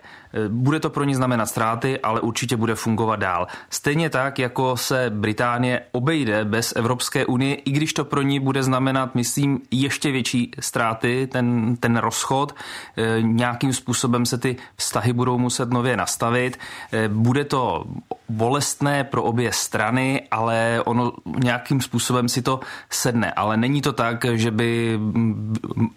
Bude 0.48 0.80
to 0.80 0.90
pro 0.90 1.04
ní 1.04 1.14
znamenat 1.14 1.46
ztráty, 1.46 2.00
ale 2.00 2.20
určitě 2.20 2.56
bude 2.56 2.74
fungovat 2.74 3.16
dál. 3.16 3.46
Stejně 3.70 4.10
tak, 4.10 4.38
jako 4.38 4.76
se 4.76 5.10
Británie 5.10 5.80
obejde 5.92 6.44
bez 6.44 6.72
Evropské 6.76 7.26
unie, 7.26 7.54
i 7.54 7.70
když 7.70 7.92
to 7.92 8.04
pro 8.04 8.22
ní 8.22 8.40
bude 8.40 8.62
znamenat, 8.62 9.14
myslím, 9.14 9.60
ještě 9.70 10.10
větší 10.10 10.50
ztráty, 10.60 11.28
ten, 11.32 11.76
ten 11.76 11.96
rozchod. 11.96 12.54
E, 12.96 13.22
nějakým 13.22 13.72
způsobem 13.72 14.26
se 14.26 14.38
ty 14.38 14.56
vztahy 14.76 15.12
budou 15.12 15.38
muset 15.38 15.70
nově 15.70 15.96
nastavit. 15.96 16.58
E, 16.92 17.08
bude 17.08 17.44
to 17.44 17.84
bolestné 18.28 19.04
pro 19.04 19.22
obě 19.22 19.52
strany, 19.52 20.22
ale 20.30 20.82
ono 20.84 21.12
nějakým 21.38 21.80
způsobem 21.80 22.28
si 22.28 22.42
to 22.42 22.60
sedne. 22.90 23.32
Ale 23.32 23.56
není 23.56 23.82
to 23.82 23.92
tak, 23.92 24.24
že 24.24 24.50
by 24.50 25.00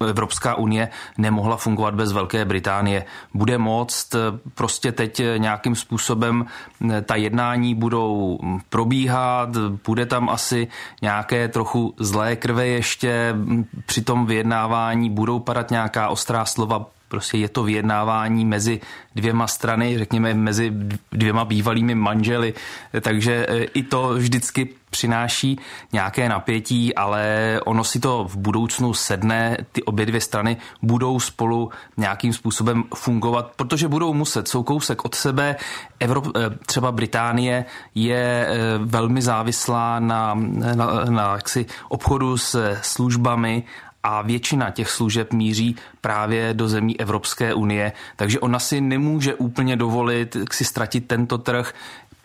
Evropská 0.09 0.55
unie 0.55 0.89
nemohla 1.17 1.57
fungovat 1.57 1.95
bez 1.95 2.11
Velké 2.11 2.45
Británie. 2.45 3.05
Bude 3.33 3.57
moct 3.57 4.15
prostě 4.55 4.91
teď 4.91 5.21
nějakým 5.37 5.75
způsobem 5.75 6.45
ta 7.03 7.15
jednání 7.15 7.75
budou 7.75 8.39
probíhat, 8.69 9.49
bude 9.85 10.05
tam 10.05 10.29
asi 10.29 10.67
nějaké 11.01 11.47
trochu 11.47 11.93
zlé 11.99 12.35
krve 12.35 12.67
ještě, 12.67 13.35
při 13.85 14.01
tom 14.01 14.25
vyjednávání 14.25 15.09
budou 15.09 15.39
padat 15.39 15.71
nějaká 15.71 16.09
ostrá 16.09 16.45
slova, 16.45 16.85
prostě 17.15 17.37
je 17.37 17.49
to 17.49 17.63
vyjednávání 17.63 18.45
mezi 18.45 18.81
dvěma 19.15 19.47
strany, 19.47 19.97
řekněme 19.97 20.33
mezi 20.33 20.71
dvěma 21.11 21.45
bývalými 21.45 21.95
manželi, 21.95 22.53
takže 23.01 23.45
e, 23.49 23.63
i 23.63 23.83
to 23.83 24.13
vždycky 24.13 24.69
přináší 24.89 25.59
nějaké 25.93 26.29
napětí, 26.29 26.95
ale 26.95 27.23
ono 27.65 27.83
si 27.83 27.99
to 27.99 28.27
v 28.27 28.35
budoucnu 28.35 28.93
sedne, 28.93 29.57
ty 29.71 29.83
obě 29.83 30.05
dvě 30.05 30.21
strany 30.21 30.57
budou 30.81 31.19
spolu 31.19 31.71
nějakým 31.97 32.33
způsobem 32.33 32.83
fungovat, 32.95 33.51
protože 33.55 33.87
budou 33.87 34.13
muset, 34.13 34.47
jsou 34.47 34.63
kousek 34.63 35.05
od 35.05 35.15
sebe. 35.15 35.55
Evrop, 35.99 36.27
e, 36.35 36.49
třeba 36.65 36.91
Británie 36.91 37.65
je 37.95 38.47
e, 38.47 38.47
velmi 38.77 39.21
závislá 39.21 39.99
na, 39.99 40.33
na, 40.75 41.05
na 41.09 41.33
jaksi 41.35 41.65
obchodu 41.89 42.37
s 42.37 42.75
službami 42.81 43.63
a 44.07 44.21
většina 44.21 44.69
těch 44.69 44.89
služeb 44.89 45.33
míří 45.33 45.75
právě 46.01 46.53
do 46.53 46.69
zemí 46.69 46.99
Evropské 46.99 47.53
unie, 47.53 47.91
takže 48.15 48.39
ona 48.39 48.59
si 48.59 48.81
nemůže 48.81 49.35
úplně 49.35 49.75
dovolit 49.75 50.37
si 50.51 50.65
ztratit 50.65 51.07
tento 51.07 51.37
trh. 51.37 51.73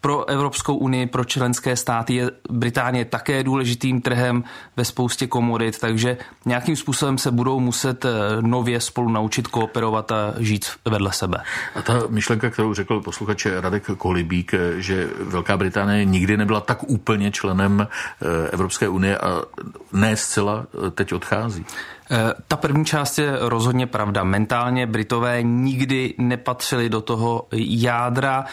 Pro 0.00 0.28
Evropskou 0.28 0.76
unii, 0.76 1.06
pro 1.06 1.24
členské 1.24 1.76
státy 1.76 2.14
je 2.14 2.30
Británie 2.50 3.04
také 3.04 3.42
důležitým 3.42 4.00
trhem 4.00 4.44
ve 4.76 4.84
spoustě 4.84 5.26
komodit, 5.26 5.78
takže 5.78 6.16
nějakým 6.46 6.76
způsobem 6.76 7.18
se 7.18 7.30
budou 7.30 7.60
muset 7.60 8.04
eh, 8.04 8.10
nově 8.40 8.80
spolu 8.80 9.08
naučit 9.08 9.46
kooperovat 9.46 10.12
a 10.12 10.34
žít 10.38 10.66
vedle 10.84 11.12
sebe. 11.12 11.38
A 11.74 11.82
ta 11.82 12.02
myšlenka, 12.08 12.50
kterou 12.50 12.74
řekl 12.74 13.00
posluchač 13.00 13.46
Radek 13.46 13.84
Kolibík, 13.96 14.54
eh, 14.54 14.82
že 14.82 15.08
Velká 15.20 15.56
Británie 15.56 16.04
nikdy 16.04 16.36
nebyla 16.36 16.60
tak 16.60 16.82
úplně 16.82 17.30
členem 17.30 17.80
eh, 17.88 18.48
Evropské 18.50 18.88
unie 18.88 19.18
a 19.18 19.42
ne 19.92 20.16
zcela 20.16 20.66
teď 20.94 21.12
odchází. 21.12 21.64
Ta 22.48 22.56
první 22.56 22.84
část 22.84 23.18
je 23.18 23.36
rozhodně 23.40 23.86
pravda. 23.86 24.24
Mentálně 24.24 24.86
Britové 24.86 25.42
nikdy 25.42 26.14
nepatřili 26.18 26.88
do 26.88 27.00
toho 27.00 27.46
jádra 27.52 28.44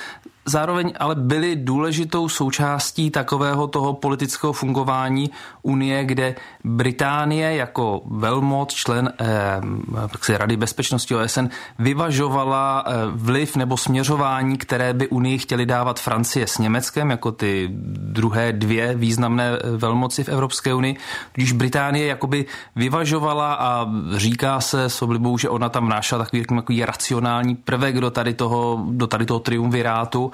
zároveň 0.48 0.94
ale 1.00 1.16
byli 1.16 1.56
důležitou 1.56 2.30
součástí 2.30 3.10
takového 3.10 3.68
toho 3.68 3.94
politického 3.94 4.54
fungování 4.54 5.30
Unie, 5.62 6.06
kde 6.06 6.36
Británie 6.64 7.56
jako 7.56 8.02
velmoc, 8.06 8.74
člen 8.74 9.14
eh, 9.22 10.38
Rady 10.38 10.58
bezpečnosti 10.58 11.16
OSN, 11.16 11.46
vyvažovala 11.80 12.84
eh, 12.88 12.92
vliv 13.12 13.56
nebo 13.56 13.78
směřování, 13.78 14.58
které 14.58 14.94
by 14.94 15.08
Unii 15.08 15.38
chtěli 15.38 15.66
dávat 15.66 16.00
Francie 16.00 16.48
s 16.48 16.58
Německem, 16.58 17.12
jako 17.12 17.32
ty 17.32 17.70
druhé 17.72 18.54
dvě 18.54 18.96
významné 18.96 19.50
eh, 19.50 19.78
velmoci 19.78 20.24
v 20.24 20.30
Evropské 20.30 20.74
unii. 20.74 20.96
Když 21.34 21.52
Británie 21.52 22.08
jakoby 22.08 22.46
vyvažovala 22.76 23.54
a 23.54 23.88
říká 24.16 24.62
se 24.62 24.84
s 24.84 25.02
oblibou, 25.02 25.38
že 25.38 25.50
ona 25.50 25.70
tam 25.70 25.90
nášla 25.90 26.18
takový, 26.18 26.46
takový 26.46 26.86
racionální 26.86 27.56
prvek 27.56 28.00
do 28.00 28.12
tady 28.12 28.34
toho, 28.34 28.84
do 28.90 29.08
tady 29.08 29.26
toho 29.26 29.40
triumvirátu, 29.40 30.32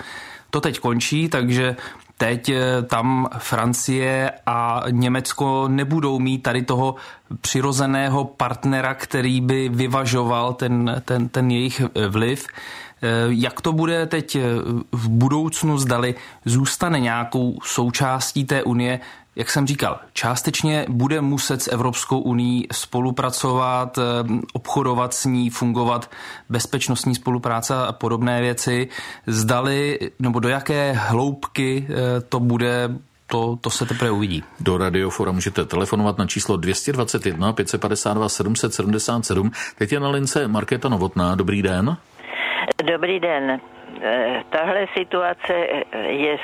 to 0.49 0.61
teď 0.61 0.79
končí, 0.79 1.29
takže 1.29 1.75
teď 2.17 2.49
eh, 2.49 2.81
tam 2.81 3.27
Francie 3.37 4.31
a 4.45 4.83
Německo 4.89 5.67
nebudou 5.67 6.19
mít 6.19 6.43
tady 6.43 6.61
toho 6.61 6.95
přirozeného 7.41 8.25
partnera, 8.25 8.93
který 8.93 9.41
by 9.41 9.69
vyvažoval 9.69 10.53
ten, 10.53 11.01
ten, 11.05 11.29
ten 11.29 11.51
jejich 11.51 11.81
vliv. 12.09 12.47
Eh, 13.03 13.07
jak 13.29 13.61
to 13.61 13.73
bude 13.73 14.05
teď 14.05 14.35
eh, 14.35 14.41
v 14.91 15.09
budoucnu, 15.09 15.77
zdali 15.77 16.15
zůstane 16.45 16.99
nějakou 16.99 17.59
součástí 17.63 18.45
té 18.45 18.63
unie, 18.63 18.99
jak 19.35 19.49
jsem 19.49 19.67
říkal, 19.67 19.99
částečně 20.13 20.85
bude 20.89 21.21
muset 21.21 21.61
s 21.61 21.71
Evropskou 21.71 22.19
uní 22.19 22.67
spolupracovat, 22.71 23.97
eh, 23.97 24.01
obchodovat 24.53 25.13
s 25.13 25.25
ní, 25.25 25.49
fungovat 25.49 26.11
bezpečnostní 26.49 27.15
spolupráce 27.15 27.75
a 27.75 27.91
podobné 27.91 28.41
věci. 28.41 28.87
Zdali, 29.27 29.99
nebo 30.19 30.39
do 30.39 30.49
jaké 30.49 30.91
hloubky 30.91 31.87
eh, 31.89 32.21
to 32.21 32.39
bude 32.39 32.89
to, 33.27 33.57
to 33.61 33.69
se 33.69 33.85
teprve 33.85 34.11
uvidí. 34.11 34.43
Do 34.59 34.77
Radiofora 34.77 35.31
můžete 35.31 35.65
telefonovat 35.65 36.17
na 36.17 36.25
číslo 36.25 36.57
221 36.57 37.53
552 37.53 38.29
777. 38.29 39.51
Teď 39.77 39.91
je 39.91 39.99
na 39.99 40.09
lince 40.09 40.47
Markéta 40.47 40.89
Novotná. 40.89 41.35
Dobrý 41.35 41.61
den. 41.61 41.97
Dobrý 42.85 43.19
den. 43.19 43.61
Eh, 44.01 44.43
tahle 44.49 44.87
situace 44.93 45.53
je, 46.07 46.37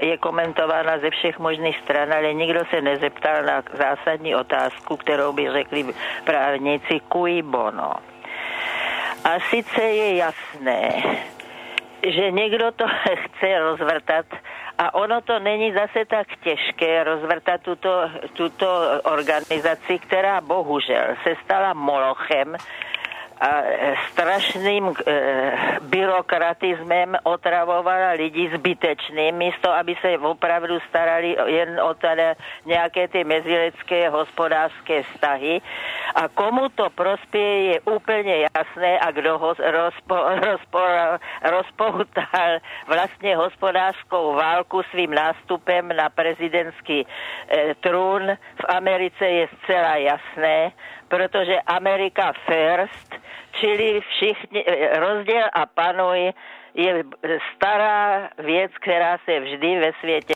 je 0.00 0.16
komentována 0.18 0.98
ze 0.98 1.10
všech 1.10 1.38
možných 1.38 1.78
stran, 1.78 2.12
ale 2.12 2.34
nikdo 2.34 2.64
se 2.70 2.80
nezeptal 2.80 3.42
na 3.42 3.62
zásadní 3.72 4.34
otázku, 4.34 4.96
kterou 4.96 5.32
by 5.32 5.50
řekli 5.50 5.94
právníci 6.24 7.00
cui 7.12 7.42
bono. 7.42 7.92
A 9.24 9.40
sice 9.50 9.82
je 9.82 10.16
jasné, 10.16 11.02
že 12.06 12.30
někdo 12.30 12.72
to 12.72 12.84
chce 13.24 13.58
rozvrtat 13.58 14.26
a 14.78 14.94
ono 14.94 15.20
to 15.20 15.38
není 15.38 15.72
zase 15.72 16.04
tak 16.04 16.26
těžké 16.42 17.04
rozvrtat 17.04 17.60
tuto, 17.60 18.10
tuto 18.32 18.66
organizaci, 19.04 19.98
která 19.98 20.40
bohužel 20.40 21.06
se 21.22 21.34
stala 21.44 21.72
molochem 21.72 22.56
a 23.42 23.62
strašným 24.14 24.86
e, 24.86 24.94
byrokratismem 25.82 27.18
otravovala 27.22 28.14
lidi 28.14 28.50
zbytečným, 28.54 29.34
místo 29.34 29.72
aby 29.74 29.98
se 30.00 30.18
opravdu 30.18 30.78
starali 30.88 31.36
jen 31.46 31.80
o 31.80 31.94
tady 31.94 32.22
nějaké 32.66 33.08
ty 33.08 33.24
mezilidské 33.24 34.08
hospodářské 34.08 35.02
vztahy. 35.02 35.60
A 36.14 36.28
komu 36.28 36.68
to 36.68 36.90
prospěje, 36.90 37.62
je 37.62 37.80
úplně 37.80 38.46
jasné 38.54 38.98
a 39.00 39.10
kdo 39.10 39.38
ho 39.38 39.54
rozpo, 39.58 40.14
rozpo, 40.50 40.80
rozpoutal 41.42 42.58
vlastně 42.86 43.36
hospodářskou 43.36 44.34
válku 44.34 44.82
svým 44.82 45.14
nástupem 45.14 45.88
na 45.96 46.10
prezidentský 46.10 47.06
e, 47.48 47.74
trůn 47.74 48.22
v 48.60 48.64
Americe 48.68 49.26
je 49.26 49.48
zcela 49.48 49.96
jasné, 49.96 50.72
protože 51.12 51.60
Amerika 51.66 52.32
first, 52.46 53.14
čili 53.52 54.00
všichni, 54.00 54.64
eh, 54.66 55.00
rozděl 55.00 55.44
a 55.52 55.66
panuj 55.66 56.32
je 56.74 57.04
stará 57.56 58.28
věc, 58.38 58.72
která 58.80 59.18
se 59.24 59.40
vždy 59.40 59.80
ve 59.80 59.92
světě 60.00 60.34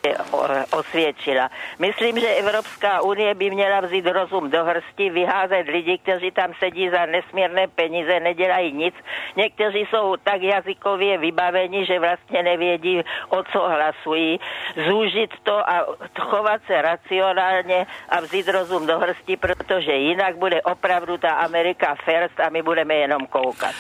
osvědčila. 0.73 1.51
Myslím, 1.79 2.21
že 2.21 2.29
Evropská 2.29 3.01
unie 3.01 3.35
by 3.35 3.51
měla 3.51 3.81
vzít 3.81 4.07
rozum 4.07 4.51
do 4.51 4.65
hrsti, 4.65 5.11
vyházet 5.11 5.69
lidi, 5.69 5.99
kteří 5.99 6.31
tam 6.31 6.53
sedí 6.59 6.91
za 6.91 7.07
nesmírné 7.07 7.69
peníze, 7.69 8.21
nedělají 8.21 8.73
nic. 8.73 8.95
Někteří 9.37 9.87
jsou 9.91 10.17
tak 10.17 10.43
jazykově 10.43 11.19
vybaveni, 11.19 11.87
že 11.87 11.99
vlastně 11.99 12.43
nevědí, 12.43 13.03
o 13.29 13.43
co 13.43 13.61
hlasují. 13.61 14.41
Zúžit 14.89 15.31
to 15.43 15.71
a 15.71 15.87
chovat 16.21 16.61
se 16.67 16.83
racionálně 16.83 17.87
a 18.09 18.21
vzít 18.21 18.49
rozum 18.49 18.87
do 18.87 18.99
hrsti, 18.99 19.37
protože 19.37 19.93
jinak 19.93 20.37
bude 20.37 20.63
opravdu 20.63 21.19
ta 21.19 21.31
Amerika 21.31 21.95
first 22.05 22.41
a 22.41 22.49
my 22.49 22.63
budeme 22.63 22.95
jenom 22.95 23.27
koukat. 23.27 23.75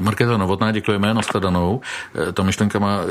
Markéta 0.00 0.36
Novotná, 0.36 0.72
děkujeme, 0.72 1.14
nashledanou. 1.14 1.80
Eh, 2.28 2.32
ta 2.32 2.42
myšlenka 2.42 2.78
má 2.78 2.98
eh, 3.00 3.06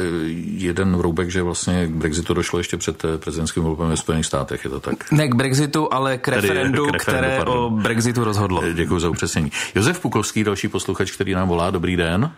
jeden 0.58 0.98
vroubek, 0.98 1.30
že 1.30 1.42
vlastně 1.42 1.88
k 1.88 1.90
Brexitu 1.90 2.34
došlo 2.34 2.60
ještě 2.60 2.78
před 2.78 3.06
eh, 3.06 3.18
prezidentským 3.18 3.64
volbami 3.64 3.90
ve 3.90 3.98
Spojených 3.98 4.26
státech, 4.26 4.64
je 4.64 4.70
to 4.70 4.80
tak? 4.80 5.12
Ne 5.12 5.28
k 5.28 5.36
Brexitu, 5.36 5.94
ale 5.94 6.18
k 6.18 6.28
referendu, 6.28 6.86
k 6.86 6.94
referendu 6.94 7.00
které 7.00 7.38
pardon. 7.38 7.58
o 7.58 7.70
Brexitu 7.70 8.24
rozhodlo. 8.24 8.64
Děkuji 8.74 9.00
za 9.00 9.10
upřesnění. 9.10 9.52
Josef 9.76 10.00
Pukovský, 10.00 10.44
další 10.44 10.68
posluchač, 10.68 11.12
který 11.12 11.34
nám 11.34 11.48
volá. 11.48 11.70
Dobrý 11.70 11.96
den. 11.98 12.32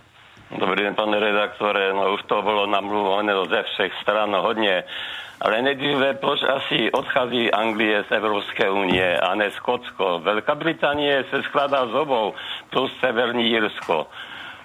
Dobrý 0.59 0.83
den, 0.83 0.95
pane 0.95 1.19
redaktore. 1.19 1.93
No 1.93 2.13
už 2.13 2.23
to 2.23 2.41
bylo 2.41 2.67
namluvené 2.67 3.33
ze 3.49 3.63
všech 3.63 3.91
stran 4.01 4.35
hodně. 4.35 4.83
Ale 5.41 5.61
nejdříve, 5.61 6.13
proč 6.13 6.39
asi 6.43 6.91
odchází 6.91 7.51
Anglie 7.51 8.03
z 8.03 8.11
Evropské 8.11 8.69
unie 8.69 9.19
a 9.19 9.35
ne 9.35 9.51
Skotsko? 9.51 10.19
Velká 10.23 10.55
Británie 10.55 11.25
se 11.29 11.43
skládá 11.43 11.87
z 11.87 11.93
obou, 11.93 12.33
plus 12.69 12.91
Severní 12.99 13.49
Jirsko 13.49 14.07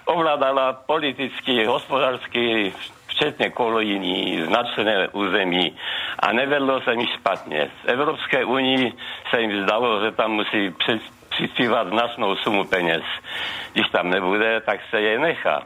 ovládala 0.09 0.73
politicky, 0.73 1.65
hospodářsky, 1.65 2.73
včetně 3.07 3.49
kolonií, 3.49 4.41
značené 4.41 5.07
území 5.07 5.75
a 6.19 6.33
nevedlo 6.33 6.81
se 6.81 6.95
mi 6.95 7.07
špatně. 7.07 7.69
Z 7.83 7.87
Evropské 7.87 8.45
unii 8.45 8.93
se 9.29 9.41
jim 9.41 9.63
zdalo, 9.63 10.03
že 10.03 10.11
tam 10.11 10.31
musí 10.31 10.73
přispívat 11.29 11.87
značnou 11.87 12.35
sumu 12.35 12.63
peněz. 12.65 13.03
Když 13.73 13.89
tam 13.89 14.09
nebude, 14.09 14.61
tak 14.61 14.79
se 14.89 15.01
je 15.01 15.19
nechá. 15.19 15.61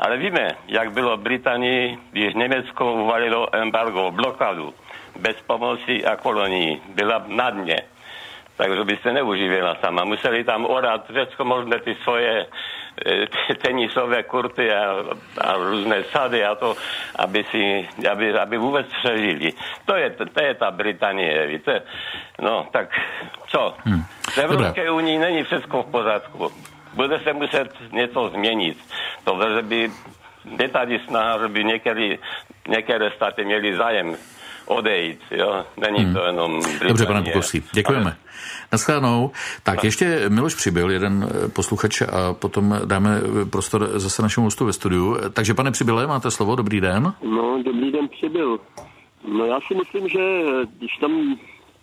Ale 0.00 0.16
víme, 0.16 0.48
jak 0.68 0.92
bylo 0.92 1.16
v 1.16 1.20
Británii, 1.20 1.98
když 2.12 2.34
Německo 2.34 2.92
uvalilo 2.92 3.56
embargo, 3.56 4.10
blokadu, 4.10 4.74
bez 5.20 5.36
pomoci 5.46 6.04
a 6.04 6.16
kolonii. 6.16 6.82
Byla 6.94 7.24
na 7.26 7.50
dně 7.50 7.76
takže 8.56 8.84
by 8.84 8.98
se 9.02 9.12
neuživila 9.12 9.76
sama. 9.84 10.04
Museli 10.04 10.44
tam 10.44 10.66
orat 10.66 11.04
všechno 11.10 11.44
možné 11.44 11.78
ty 11.80 11.96
svoje 12.02 12.46
tenisové 13.62 14.22
kurty 14.22 14.72
a, 14.72 15.04
a 15.38 15.56
různé 15.56 16.04
sady 16.04 16.44
a 16.44 16.54
to, 16.54 16.76
aby, 17.16 17.44
si, 17.50 17.88
aby, 18.10 18.38
aby 18.38 18.58
vůbec 18.58 18.86
přežili. 18.86 19.52
To 19.84 19.96
je, 19.96 20.10
to 20.10 20.44
je 20.44 20.54
ta 20.54 20.70
Británie, 20.70 21.46
víte. 21.46 21.82
No, 22.40 22.66
tak 22.72 22.88
co? 23.46 23.74
Hmm. 23.84 24.02
V 24.30 24.38
Evropské 24.38 24.90
unii 24.90 25.18
není 25.18 25.44
všechno 25.44 25.82
v 25.82 25.90
pořádku. 25.90 26.52
Bude 26.94 27.20
se 27.20 27.32
muset 27.32 27.68
něco 27.92 28.28
změnit. 28.28 28.78
To, 29.24 29.38
by 29.62 29.90
je 30.60 30.68
tady 30.68 31.00
snaha, 31.08 31.38
že 31.38 31.48
by 31.48 31.64
některé, 31.64 32.16
některé 32.68 33.10
státy 33.10 33.44
měly 33.44 33.76
zájem 33.76 34.16
odejít. 34.66 35.20
Jo? 35.30 35.64
Není 35.76 36.04
hmm. 36.04 36.14
to 36.14 36.24
jenom 36.24 36.60
Británie. 36.60 36.88
Dobře, 36.88 37.06
pane 37.06 37.22
Pukovský, 37.22 37.62
děkujeme. 37.72 38.04
Ale... 38.04 38.16
Naschledanou. 38.72 39.30
Tak 39.62 39.84
ještě 39.84 40.24
Miloš 40.28 40.54
Přibyl, 40.54 40.90
jeden 40.90 41.28
posluchač 41.52 42.02
a 42.02 42.34
potom 42.34 42.80
dáme 42.84 43.20
prostor 43.50 43.88
zase 43.94 44.22
našemu 44.22 44.46
hostu 44.46 44.66
ve 44.66 44.72
studiu. 44.72 45.16
Takže 45.32 45.54
pane 45.54 45.70
Přibyle, 45.70 46.06
máte 46.06 46.30
slovo, 46.30 46.56
dobrý 46.56 46.80
den. 46.80 47.12
No, 47.22 47.62
dobrý 47.62 47.92
den 47.92 48.08
Přibyl. 48.08 48.58
No 49.38 49.44
já 49.44 49.58
si 49.68 49.74
myslím, 49.74 50.08
že 50.08 50.18
když 50.78 50.96
tam 51.00 51.36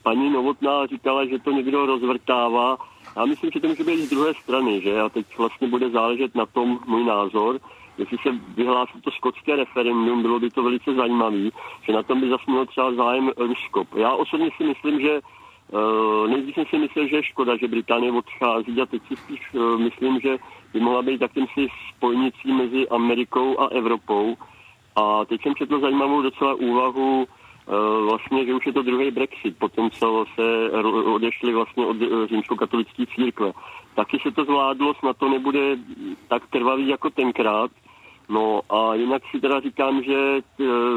paní 0.03 0.29
Novotná 0.29 0.85
říkala, 0.85 1.25
že 1.25 1.39
to 1.39 1.51
někdo 1.51 1.85
rozvrtává, 1.85 2.77
já 3.15 3.25
myslím, 3.25 3.51
že 3.53 3.59
to 3.59 3.67
může 3.67 3.83
být 3.83 4.05
z 4.05 4.09
druhé 4.09 4.33
strany, 4.43 4.81
že 4.81 5.01
a 5.01 5.09
teď 5.09 5.25
vlastně 5.37 5.67
bude 5.67 5.89
záležet 5.89 6.35
na 6.35 6.45
tom 6.45 6.79
můj 6.87 7.03
názor, 7.03 7.59
jestli 7.97 8.17
se 8.17 8.29
vyhlásí 8.55 9.01
to 9.01 9.11
skotské 9.11 9.55
referendum, 9.55 10.21
bylo 10.21 10.39
by 10.39 10.49
to 10.49 10.63
velice 10.63 10.93
zajímavé, 10.93 11.49
že 11.81 11.93
na 11.93 12.03
tom 12.03 12.21
by 12.21 12.29
zasmělo 12.29 12.65
třeba 12.65 12.93
zájem 12.93 13.31
Rusko. 13.37 13.83
Já 13.95 14.11
osobně 14.13 14.49
si 14.57 14.63
myslím, 14.63 15.01
že 15.01 15.19
uh, 15.19 16.27
nejdřív 16.27 16.55
jsem 16.55 16.65
si 16.65 16.77
myslel, 16.77 17.07
že 17.07 17.15
je 17.15 17.23
škoda, 17.23 17.57
že 17.57 17.67
Británie 17.67 18.11
odchází 18.11 18.81
a 18.81 18.85
teď 18.85 19.01
si 19.07 19.15
spíš 19.15 19.39
uh, 19.53 19.77
myslím, 19.77 20.19
že 20.19 20.37
by 20.73 20.79
mohla 20.79 21.01
být 21.01 21.21
jakýmsi 21.21 21.67
spojnicí 21.95 22.51
mezi 22.51 22.89
Amerikou 22.89 23.59
a 23.59 23.67
Evropou. 23.67 24.35
A 24.95 25.25
teď 25.25 25.41
jsem 25.41 25.55
četl 25.55 25.79
zajímavou 25.79 26.21
docela 26.21 26.53
úvahu 26.53 27.23
uh, 27.23 28.09
vlastně, 28.09 28.45
že 28.45 28.53
už 28.53 28.65
je 28.65 28.73
to 28.73 28.81
druhý 28.81 29.11
Brexit, 29.11 29.57
potom 29.57 29.89
co 29.89 30.25
se 30.35 30.71
odešli 31.13 31.53
vlastně 31.53 31.85
od 31.85 31.97
římskokatolické 32.29 33.05
církve. 33.15 33.51
Taky 33.95 34.19
se 34.19 34.31
to 34.31 34.43
zvládlo, 34.43 34.93
snad 34.93 35.17
to 35.17 35.29
nebude 35.29 35.77
tak 36.27 36.47
trvavý 36.47 36.87
jako 36.87 37.09
tenkrát, 37.09 37.71
No 38.29 38.61
a 38.69 38.95
jinak 38.95 39.21
si 39.31 39.41
teda 39.41 39.59
říkám, 39.59 40.03
že 40.03 40.15
e, 40.15 40.41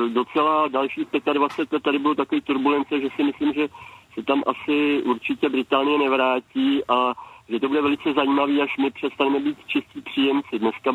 docela 0.08 0.68
dalších 0.68 1.06
25 1.32 1.72
let 1.72 1.82
tady 1.82 1.98
bylo 1.98 2.14
takový 2.14 2.40
turbulence, 2.40 3.00
že 3.00 3.08
si 3.16 3.22
myslím, 3.22 3.52
že 3.52 3.68
se 4.14 4.22
tam 4.22 4.42
asi 4.46 5.02
určitě 5.02 5.48
Británie 5.48 5.98
nevrátí 5.98 6.82
a 6.88 7.14
že 7.48 7.60
to 7.60 7.68
bude 7.68 7.82
velice 7.82 8.12
zajímavé, 8.12 8.52
až 8.62 8.76
my 8.76 8.90
přestaneme 8.90 9.40
být 9.40 9.58
čistí 9.66 10.02
příjemci. 10.02 10.58
Dneska 10.58 10.90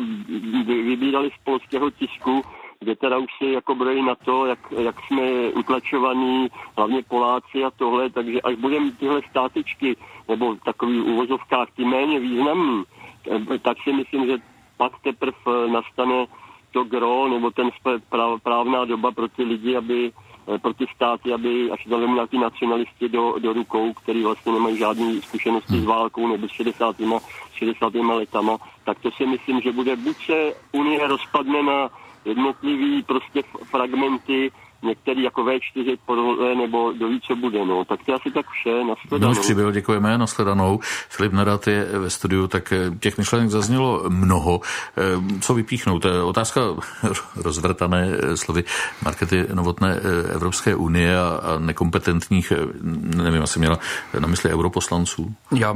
vybírali 0.66 1.30
z 1.30 1.44
polského 1.44 1.90
tisku, 1.90 2.42
kde 2.80 2.96
teda 2.96 3.18
už 3.18 3.30
si 3.38 3.46
jako 3.46 3.74
brojí 3.74 4.02
na 4.02 4.14
to, 4.14 4.46
jak, 4.46 4.58
jak 4.78 4.96
jsme 5.00 5.22
utlačovaní, 5.54 6.48
hlavně 6.76 7.02
Poláci 7.02 7.64
a 7.64 7.70
tohle, 7.70 8.10
takže 8.10 8.40
až 8.40 8.54
budeme 8.54 8.92
tyhle 8.92 9.20
státičky, 9.30 9.96
nebo 10.28 10.56
takový 10.64 11.00
uvozovkách 11.00 11.68
ty 11.76 11.84
méně 11.84 12.20
významný, 12.20 12.84
tak 13.62 13.76
si 13.84 13.92
myslím, 13.92 14.26
že 14.26 14.51
pak 14.82 14.98
teprve 15.02 15.68
nastane 15.70 16.26
to 16.72 16.84
gro, 16.84 17.28
nebo 17.28 17.50
ten 17.50 17.70
práv, 18.08 18.42
právná 18.42 18.84
doba 18.84 19.12
pro 19.12 19.28
ty 19.28 19.42
lidi, 19.42 19.76
aby 19.76 20.10
eh, 20.10 20.58
pro 20.58 20.74
ty 20.74 20.86
státy, 20.94 21.32
aby 21.32 21.70
až 21.70 21.84
to 21.84 22.06
nějaký 22.06 22.38
nacionalisti 22.38 23.08
do, 23.08 23.34
do 23.38 23.52
rukou, 23.52 23.92
který 23.92 24.22
vlastně 24.22 24.52
nemají 24.52 24.76
žádné 24.78 25.22
zkušenosti 25.22 25.80
s 25.80 25.84
válkou 25.84 26.28
nebo 26.28 26.48
s 26.48 26.50
60. 26.50 26.96
60. 27.54 27.94
letama, 27.94 28.58
tak 28.84 28.98
to 28.98 29.10
si 29.10 29.26
myslím, 29.26 29.60
že 29.60 29.72
bude 29.72 29.96
buď 29.96 30.16
se 30.26 30.54
Unie 30.72 31.06
rozpadne 31.06 31.62
na 31.62 31.90
jednotlivý 32.24 33.02
prostě 33.02 33.42
fragmenty 33.70 34.50
některý 34.82 35.22
jako 35.22 35.44
V4 35.44 35.98
podle 36.06 36.54
nebo 36.54 36.92
do 36.92 37.06
co 37.26 37.36
bude, 37.36 37.66
no. 37.66 37.84
Tak 37.84 38.00
to 38.06 38.14
asi 38.14 38.30
tak 38.30 38.46
vše, 38.50 38.84
nashledanou. 38.84 39.34
No, 39.34 39.40
přibyl, 39.40 39.72
děkujeme, 39.72 40.18
nashledanou. 40.18 40.80
Filip 41.08 41.32
Nadat 41.32 41.66
je 41.66 41.84
ve 41.84 42.10
studiu, 42.10 42.48
tak 42.48 42.72
eh, 42.72 42.90
těch 43.00 43.18
myšlenek 43.18 43.50
zaznělo 43.50 44.04
mnoho. 44.08 44.60
Eh, 44.96 45.40
co 45.40 45.54
vypíchnout? 45.54 46.06
Otázka 46.24 46.60
rozvrtané 47.36 48.08
eh, 48.12 48.36
slovy 48.36 48.64
Markety 49.04 49.46
Novotné 49.54 50.00
Evropské 50.34 50.74
unie 50.74 51.18
a 51.20 51.58
nekompetentních, 51.58 52.52
nevím, 53.16 53.42
asi 53.42 53.58
měla 53.58 53.78
na 54.18 54.28
mysli 54.28 54.50
europoslanců. 54.50 55.34
Já, 55.54 55.74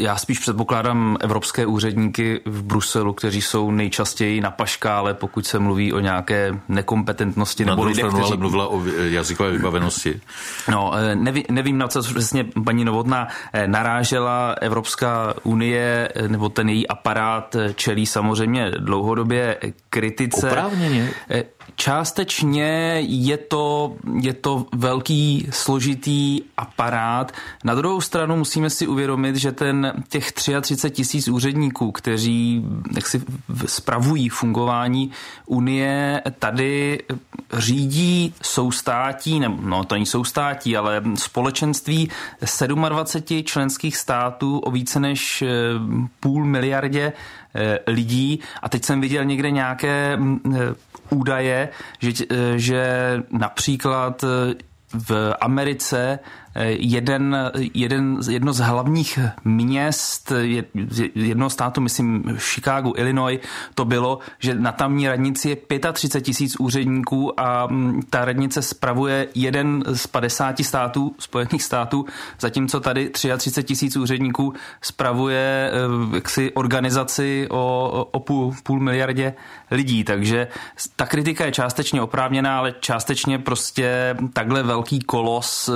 já 0.00 0.16
spíš 0.16 0.38
předpokládám 0.38 1.16
evropské 1.20 1.66
úředníky 1.66 2.40
v 2.46 2.62
Bruselu, 2.62 3.12
kteří 3.12 3.42
jsou 3.42 3.70
nejčastěji 3.70 4.40
na 4.40 4.50
paškále, 4.50 5.14
pokud 5.14 5.46
se 5.46 5.58
mluví 5.58 5.92
o 5.92 6.00
nějaké 6.00 6.60
nekompetentnosti 6.68 7.64
na 7.64 7.72
nebo 7.72 7.84
lidé, 7.84 8.02
kteří 8.02 8.31
ale 8.32 8.40
mluvila 8.40 8.66
o 8.68 8.82
jazykové 9.04 9.50
vybavenosti. 9.50 10.20
No, 10.70 10.92
eh, 10.94 11.14
neví, 11.14 11.44
nevím, 11.50 11.78
na 11.78 11.88
co 11.88 12.02
přesně 12.02 12.44
paní 12.64 12.84
Novotná 12.84 13.28
eh, 13.52 13.68
narážela. 13.68 14.54
Evropská 14.60 15.34
unie 15.42 16.08
eh, 16.14 16.28
nebo 16.28 16.48
ten 16.48 16.68
její 16.68 16.88
aparát 16.88 17.56
čelí 17.74 18.06
samozřejmě 18.06 18.70
dlouhodobě 18.70 19.56
kritice. 19.90 20.50
Oprávněně. 20.50 21.10
Částečně 21.76 22.98
je 23.00 23.36
to, 23.36 23.96
je 24.20 24.32
to 24.32 24.66
velký, 24.74 25.48
složitý 25.50 26.40
aparát. 26.56 27.32
Na 27.64 27.74
druhou 27.74 28.00
stranu 28.00 28.36
musíme 28.36 28.70
si 28.70 28.86
uvědomit, 28.86 29.36
že 29.36 29.52
ten 29.52 29.92
těch 30.08 30.32
33 30.32 30.90
tisíc 30.90 31.28
úředníků, 31.28 31.92
kteří 31.92 32.64
jak 32.94 33.06
si 33.06 33.22
spravují 33.66 34.28
fungování 34.28 35.10
Unie, 35.46 36.22
tady 36.38 36.98
řídí 37.52 38.34
soustátí, 38.42 39.40
ne, 39.40 39.48
no 39.60 39.84
to 39.84 39.94
není 39.94 40.06
soustátí, 40.06 40.76
ale 40.76 41.02
společenství 41.14 42.10
27 42.88 43.44
členských 43.44 43.96
států 43.96 44.58
o 44.58 44.70
více 44.70 45.00
než 45.00 45.42
eh, 45.42 45.48
půl 46.20 46.44
miliardě 46.44 47.12
lidí. 47.86 48.40
A 48.62 48.68
teď 48.68 48.84
jsem 48.84 49.00
viděl 49.00 49.24
někde 49.24 49.50
nějaké 49.50 50.18
eh, 50.18 50.58
údaje, 51.10 51.68
že, 51.98 52.12
že 52.56 52.86
například 53.30 54.24
v 54.94 55.34
Americe 55.40 56.18
jeden, 56.60 57.36
jeden, 57.74 58.18
jedno 58.30 58.52
z 58.52 58.58
hlavních 58.58 59.18
měst 59.44 60.32
jednoho 61.14 61.50
státu, 61.50 61.80
myslím 61.80 62.24
Chicago, 62.38 62.92
Illinois, 62.96 63.40
to 63.74 63.84
bylo, 63.84 64.18
že 64.38 64.54
na 64.54 64.72
tamní 64.72 65.08
radnici 65.08 65.48
je 65.48 65.56
35 65.92 66.24
tisíc 66.24 66.56
úředníků 66.60 67.40
a 67.40 67.66
mm, 67.66 68.02
ta 68.10 68.24
radnice 68.24 68.62
spravuje 68.62 69.28
jeden 69.34 69.84
z 69.92 70.06
50 70.06 70.58
států, 70.58 71.14
Spojených 71.18 71.62
států, 71.62 72.06
zatímco 72.40 72.80
tady 72.80 73.10
33 73.10 73.62
tisíc 73.62 73.96
úředníků 73.96 74.54
spravuje 74.82 75.70
eh, 75.72 76.14
jaksi 76.14 76.52
organizaci 76.52 77.46
o, 77.50 77.88
o 78.10 78.20
půl, 78.20 78.54
půl 78.62 78.80
miliardě 78.80 79.34
lidí, 79.70 80.04
takže 80.04 80.48
ta 80.96 81.06
kritika 81.06 81.44
je 81.44 81.52
částečně 81.52 82.02
oprávněná, 82.02 82.58
ale 82.58 82.74
částečně 82.80 83.38
prostě 83.38 84.16
takhle 84.32 84.62
velký 84.62 85.00
kolos 85.00 85.68
eh, 85.68 85.72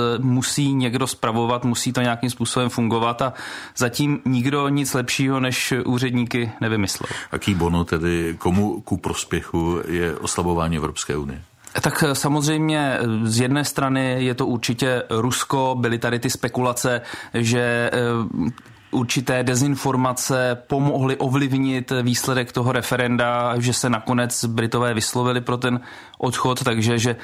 musí 0.67 0.75
někdo 0.75 1.07
spravovat, 1.07 1.65
musí 1.65 1.93
to 1.93 2.01
nějakým 2.01 2.29
způsobem 2.29 2.69
fungovat 2.69 3.21
a 3.21 3.33
zatím 3.77 4.19
nikdo 4.25 4.69
nic 4.69 4.93
lepšího 4.93 5.39
než 5.39 5.73
úředníky 5.85 6.51
nevymyslel. 6.61 7.07
Aký 7.31 7.53
bono 7.55 7.83
tedy, 7.83 8.35
komu 8.37 8.81
ku 8.81 8.97
prospěchu 8.97 9.79
je 9.87 10.15
oslabování 10.15 10.77
Evropské 10.77 11.17
unie? 11.17 11.41
Tak 11.81 12.03
samozřejmě 12.13 12.99
z 13.23 13.39
jedné 13.39 13.65
strany 13.65 14.23
je 14.23 14.33
to 14.33 14.45
určitě 14.45 15.03
Rusko, 15.09 15.75
byly 15.79 15.99
tady 15.99 16.19
ty 16.19 16.29
spekulace, 16.29 17.01
že 17.33 17.91
eh, 17.93 18.51
určité 18.91 19.43
dezinformace 19.43 20.57
pomohly 20.67 21.17
ovlivnit 21.17 21.91
výsledek 22.01 22.51
toho 22.51 22.71
referenda, 22.71 23.59
že 23.59 23.73
se 23.73 23.89
nakonec 23.89 24.45
Britové 24.45 24.93
vyslovili 24.93 25.41
pro 25.41 25.57
ten 25.57 25.79
odchod, 26.17 26.63
takže 26.63 26.99
že 26.99 27.15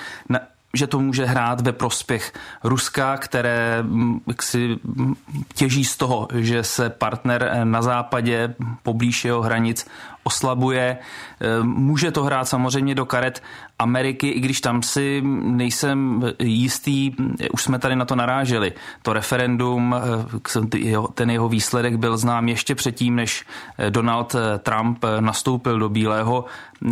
že 0.75 0.87
to 0.87 0.99
může 0.99 1.25
hrát 1.25 1.61
ve 1.61 1.71
prospěch 1.71 2.33
Ruska, 2.63 3.17
které 3.17 3.77
mm, 3.81 4.21
si 4.41 4.79
mm, 4.83 5.15
těží 5.53 5.85
z 5.85 5.97
toho, 5.97 6.27
že 6.33 6.63
se 6.63 6.89
partner 6.89 7.49
eh, 7.51 7.65
na 7.65 7.81
západě 7.81 8.55
poblíž 8.83 9.25
jeho 9.25 9.41
hranic 9.41 9.87
oslabuje. 10.23 10.97
Eh, 11.41 11.63
může 11.63 12.11
to 12.11 12.23
hrát 12.23 12.45
samozřejmě 12.45 12.95
do 12.95 13.05
karet 13.05 13.43
Ameriky, 13.79 14.29
i 14.29 14.39
když 14.39 14.61
tam 14.61 14.83
si 14.83 15.21
nejsem 15.43 16.23
jistý, 16.39 17.11
už 17.53 17.63
jsme 17.63 17.79
tady 17.79 17.95
na 17.95 18.05
to 18.05 18.15
naráželi. 18.15 18.73
To 19.01 19.13
referendum, 19.13 19.95
eh, 19.95 20.97
ten 21.13 21.29
jeho 21.29 21.49
výsledek 21.49 21.95
byl 21.95 22.17
znám 22.17 22.49
ještě 22.49 22.75
předtím, 22.75 23.15
než 23.15 23.45
Donald 23.89 24.35
Trump 24.63 25.05
nastoupil 25.19 25.79
do 25.79 25.89
Bílého 25.89 26.45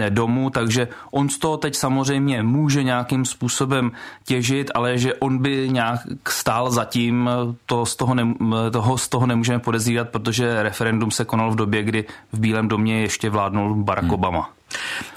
domu, 0.09 0.49
takže 0.49 0.87
on 1.11 1.29
z 1.29 1.37
toho 1.37 1.57
teď 1.57 1.75
samozřejmě 1.75 2.43
může 2.43 2.83
nějakým 2.83 3.25
způsobem 3.25 3.91
těžit, 4.25 4.71
ale 4.75 4.97
že 4.97 5.13
on 5.13 5.37
by 5.37 5.69
nějak 5.71 5.99
stál 6.29 6.71
zatím, 6.71 7.29
to 7.65 7.85
z 7.85 7.95
toho, 7.95 8.15
ne, 8.15 8.33
toho, 8.71 8.97
z 8.97 9.09
toho 9.09 9.25
nemůžeme 9.25 9.59
podezírat, 9.59 10.09
protože 10.09 10.63
referendum 10.63 11.11
se 11.11 11.25
konal 11.25 11.51
v 11.51 11.55
době, 11.55 11.83
kdy 11.83 12.05
v 12.31 12.39
Bílém 12.39 12.67
domě 12.67 13.01
ještě 13.01 13.20
vládnul 13.29 13.75
Barack 13.75 14.05
hmm. 14.05 14.13
Obama. 14.13 14.49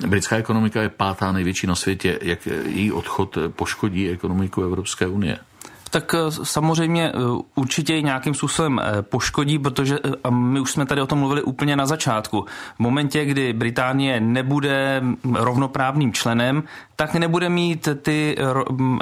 Britská 0.06 0.36
ekonomika 0.36 0.82
je 0.82 0.88
pátá 0.88 1.32
největší 1.32 1.66
na 1.66 1.74
světě. 1.74 2.18
Jak 2.22 2.46
její 2.46 2.92
odchod 2.92 3.38
poškodí 3.56 4.10
ekonomiku 4.10 4.62
Evropské 4.62 5.06
unie? 5.06 5.38
tak 5.94 6.14
eh, 6.14 6.30
samozřejmě 6.42 7.08
eh, 7.08 7.12
určitě 7.54 8.02
nějakým 8.02 8.34
způsobem 8.34 8.80
eh, 8.80 9.02
poškodí, 9.02 9.58
protože 9.58 9.98
my 10.30 10.60
už 10.60 10.70
jsme 10.70 10.86
tady 10.86 11.00
o 11.00 11.06
tom 11.06 11.18
mluvili 11.18 11.42
úplně 11.42 11.76
na 11.76 11.86
začátku. 11.86 12.46
V 12.76 12.78
momentě, 12.78 13.24
kdy 13.24 13.52
Británie 13.52 14.20
nebude 14.20 15.02
rovnoprávným 15.34 16.12
členem, 16.12 16.62
tak 16.96 17.14
nebude 17.14 17.48
mít 17.48 17.88
ty, 18.02 18.36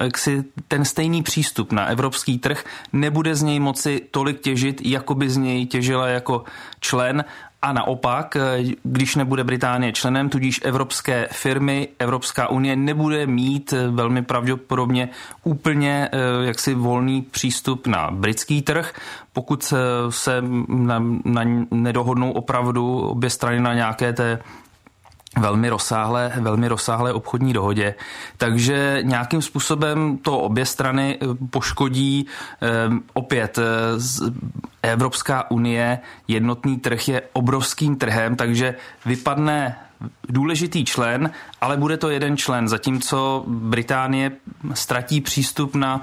jaksi, 0.03 0.45
ten 0.69 0.85
stejný 0.85 1.23
přístup 1.23 1.73
na 1.73 1.87
evropský 1.87 2.39
trh, 2.39 2.65
nebude 2.93 3.35
z 3.35 3.43
něj 3.43 3.61
moci 3.61 4.01
tolik 4.11 4.41
těžit, 4.41 4.87
jako 4.87 5.15
by 5.15 5.31
z 5.31 5.37
něj 5.37 5.67
těžila 5.67 6.09
jako 6.09 6.45
člen 6.81 7.25
a 7.63 7.73
naopak, 7.73 8.37
eh, 8.37 8.65
když 8.83 9.17
nebude 9.17 9.45
Británie 9.45 9.93
členem, 9.93 10.29
tudíž 10.29 10.61
evropské 10.65 11.29
firmy, 11.33 11.89
Evropská 11.99 12.49
unie 12.49 12.77
nebude 12.77 13.27
mít 13.27 13.73
eh, 13.73 13.89
velmi 13.89 14.23
pravděpodobně 14.23 15.09
úplně 15.45 16.09
eh, 16.13 16.19
jaksi 16.47 16.75
volný 16.75 17.23
přístup 17.23 17.87
na 17.87 18.11
britský 18.11 18.63
trh, 18.63 18.93
pokud 19.33 19.75
se 20.09 20.43
na, 20.69 20.99
na, 21.25 21.43
nedohodnou 21.71 22.33
opravdu 22.33 22.99
obě 22.99 23.31
strany 23.31 23.61
na 23.61 23.75
nějaké 23.75 24.13
té 24.13 24.39
velmi 25.39 25.69
rozsáhlé, 25.69 26.33
velmi 26.41 26.69
rozsáhlé 26.69 27.13
obchodní 27.13 27.53
dohodě. 27.53 27.95
Takže 28.37 28.99
nějakým 29.03 29.43
způsobem 29.43 30.19
to 30.19 30.39
obě 30.39 30.67
strany 30.67 31.19
eh, 31.23 31.27
poškodí. 31.51 32.27
Ehm, 32.61 33.03
opět 33.13 33.59
eh, 33.59 33.63
Evropská 34.83 35.51
unie, 35.51 35.99
jednotný 36.29 36.79
trh 36.79 37.09
je 37.09 37.23
obrovským 37.33 37.97
trhem, 37.97 38.37
takže 38.37 38.75
vypadne 39.07 39.77
důležitý 40.29 40.85
člen, 40.85 41.31
ale 41.61 41.77
bude 41.77 41.97
to 41.97 42.11
jeden 42.11 42.37
člen, 42.37 42.69
zatímco 42.69 43.45
Británie 43.47 44.33
ztratí 44.75 45.21
přístup 45.21 45.75
na 45.75 46.01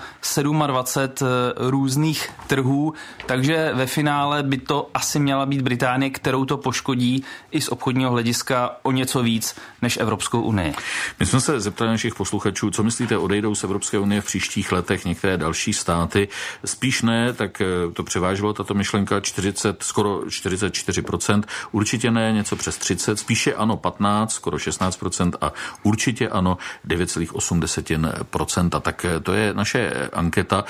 27 0.68 1.28
eh, 1.28 1.70
různých 1.70 2.30
trhů, 2.48 2.94
takže 3.26 3.72
ve 3.74 3.86
finále 3.86 4.44
by 4.44 4.58
to 4.58 4.90
asi 4.94 5.20
měla 5.20 5.46
být 5.46 5.62
Británie, 5.62 6.10
kterou 6.10 6.46
to 6.46 6.58
poškodí 6.58 7.24
i 7.52 7.62
z 7.62 7.70
obchodního 7.70 8.12
hlediska 8.12 8.76
o 8.84 8.92
něco 8.92 9.24
víc 9.24 9.56
než 9.82 9.98
Evropskou 9.98 10.42
unii. 10.42 10.74
My 11.20 11.26
jsme 11.26 11.42
se 11.42 11.60
zeptali 11.60 11.92
našich 11.92 12.16
posluchačů, 12.16 12.72
co 12.72 12.84
myslíte, 12.84 13.18
odejdou 13.18 13.56
z 13.56 13.64
Evropské 13.64 14.00
unie 14.00 14.22
v 14.22 14.26
příštích 14.26 14.72
letech 14.72 15.06
některé 15.06 15.38
další 15.38 15.74
státy? 15.74 16.28
Spíš 16.66 17.02
ne, 17.02 17.34
tak 17.34 17.62
eh, 17.62 17.66
to 17.94 18.04
převážilo 18.04 18.54
tato 18.54 18.74
myšlenka 18.74 19.20
40, 19.20 19.84
skoro 19.84 20.20
44%, 20.20 21.44
určitě 21.72 22.12
ne, 22.12 22.32
něco 22.32 22.56
přes 22.56 22.78
30, 22.78 23.20
spíše 23.20 23.54
ano 23.54 23.78
15, 23.92 24.34
skoro 24.34 24.58
16% 24.58 25.32
a 25.42 25.54
určitě 25.84 26.30
ano 26.30 26.58
9,8%. 26.88 28.82
Tak 28.82 29.06
eh, 29.06 29.20
to 29.20 29.34
je 29.34 29.54
naše 29.54 30.10
anketa. 30.14 30.64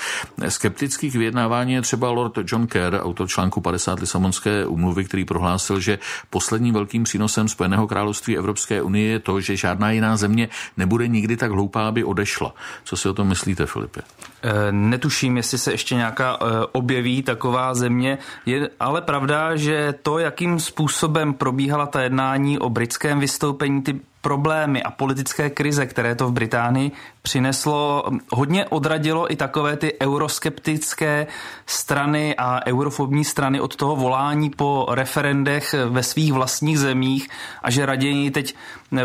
Skeptických 0.48 1.14
vyjednávání 1.14 1.72
je 1.72 1.82
třeba 1.82 2.10
Lord 2.10 2.38
John 2.46 2.66
Kerr, 2.66 3.00
autor 3.00 3.28
článku 3.28 3.60
50 3.60 4.00
Lisabonské 4.00 4.66
umluvy, 4.66 5.04
který 5.04 5.24
prohlásil, 5.24 5.80
že 5.80 5.98
posledním 6.30 6.74
velkým 6.74 7.04
přínosem 7.04 7.48
Spojeného 7.48 7.86
království 7.86 8.38
Evropské 8.38 8.82
unie 8.82 9.10
je 9.10 9.18
to, 9.18 9.40
že 9.40 9.56
žádná 9.56 9.90
jiná 9.90 10.16
země 10.16 10.48
nebude 10.76 11.08
nikdy 11.08 11.36
tak 11.36 11.50
hloupá, 11.50 11.88
aby 11.88 12.04
odešla. 12.04 12.54
Co 12.84 12.96
si 12.96 13.08
o 13.08 13.14
tom 13.14 13.28
myslíte, 13.28 13.66
Filipe? 13.66 14.00
Eh, 14.42 14.72
netuším, 14.72 15.36
jestli 15.36 15.58
se 15.58 15.72
ještě 15.72 15.94
nějaká 15.94 16.38
eh, 16.40 16.44
objeví 16.72 17.22
taková 17.22 17.74
země. 17.74 18.18
Je 18.46 18.70
ale 18.80 19.02
pravda, 19.02 19.56
že 19.56 19.94
to, 20.02 20.18
jakým 20.18 20.60
způsobem 20.60 21.34
probíhala 21.34 21.86
ta 21.86 22.02
jednání 22.02 22.58
o 22.58 22.70
britském 23.10 23.20
vystoupení, 23.20 23.82
ty 23.82 24.00
problémy 24.20 24.82
a 24.82 24.90
politické 24.90 25.50
krize, 25.50 25.86
které 25.86 26.14
to 26.14 26.28
v 26.28 26.32
Británii 26.32 26.92
přineslo, 27.22 28.04
hodně 28.30 28.66
odradilo 28.66 29.32
i 29.32 29.36
takové 29.36 29.76
ty 29.76 29.96
euroskeptické 30.00 31.26
strany 31.66 32.34
a 32.36 32.66
eurofobní 32.66 33.24
strany 33.24 33.60
od 33.60 33.76
toho 33.76 33.96
volání 33.96 34.50
po 34.50 34.86
referendech 34.90 35.74
ve 35.88 36.02
svých 36.02 36.32
vlastních 36.32 36.78
zemích 36.78 37.28
a 37.62 37.70
že 37.70 37.86
raději 37.86 38.30
teď 38.30 38.54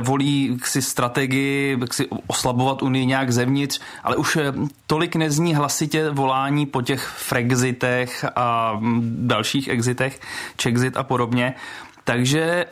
volí 0.01 0.57
si 0.63 0.81
strategii 0.81 1.79
si 1.91 2.07
oslabovat 2.27 2.83
Unii 2.83 3.05
nějak 3.05 3.31
zevnitř, 3.31 3.79
ale 4.03 4.15
už 4.15 4.37
tolik 4.87 5.15
nezní 5.15 5.55
hlasitě 5.55 6.09
volání 6.09 6.65
po 6.65 6.81
těch 6.81 7.07
frexitech 7.07 8.25
a 8.35 8.79
dalších 9.01 9.67
exitech, 9.67 10.19
Czexit 10.57 10.97
a 10.97 11.03
podobně. 11.03 11.55
Takže 12.03 12.65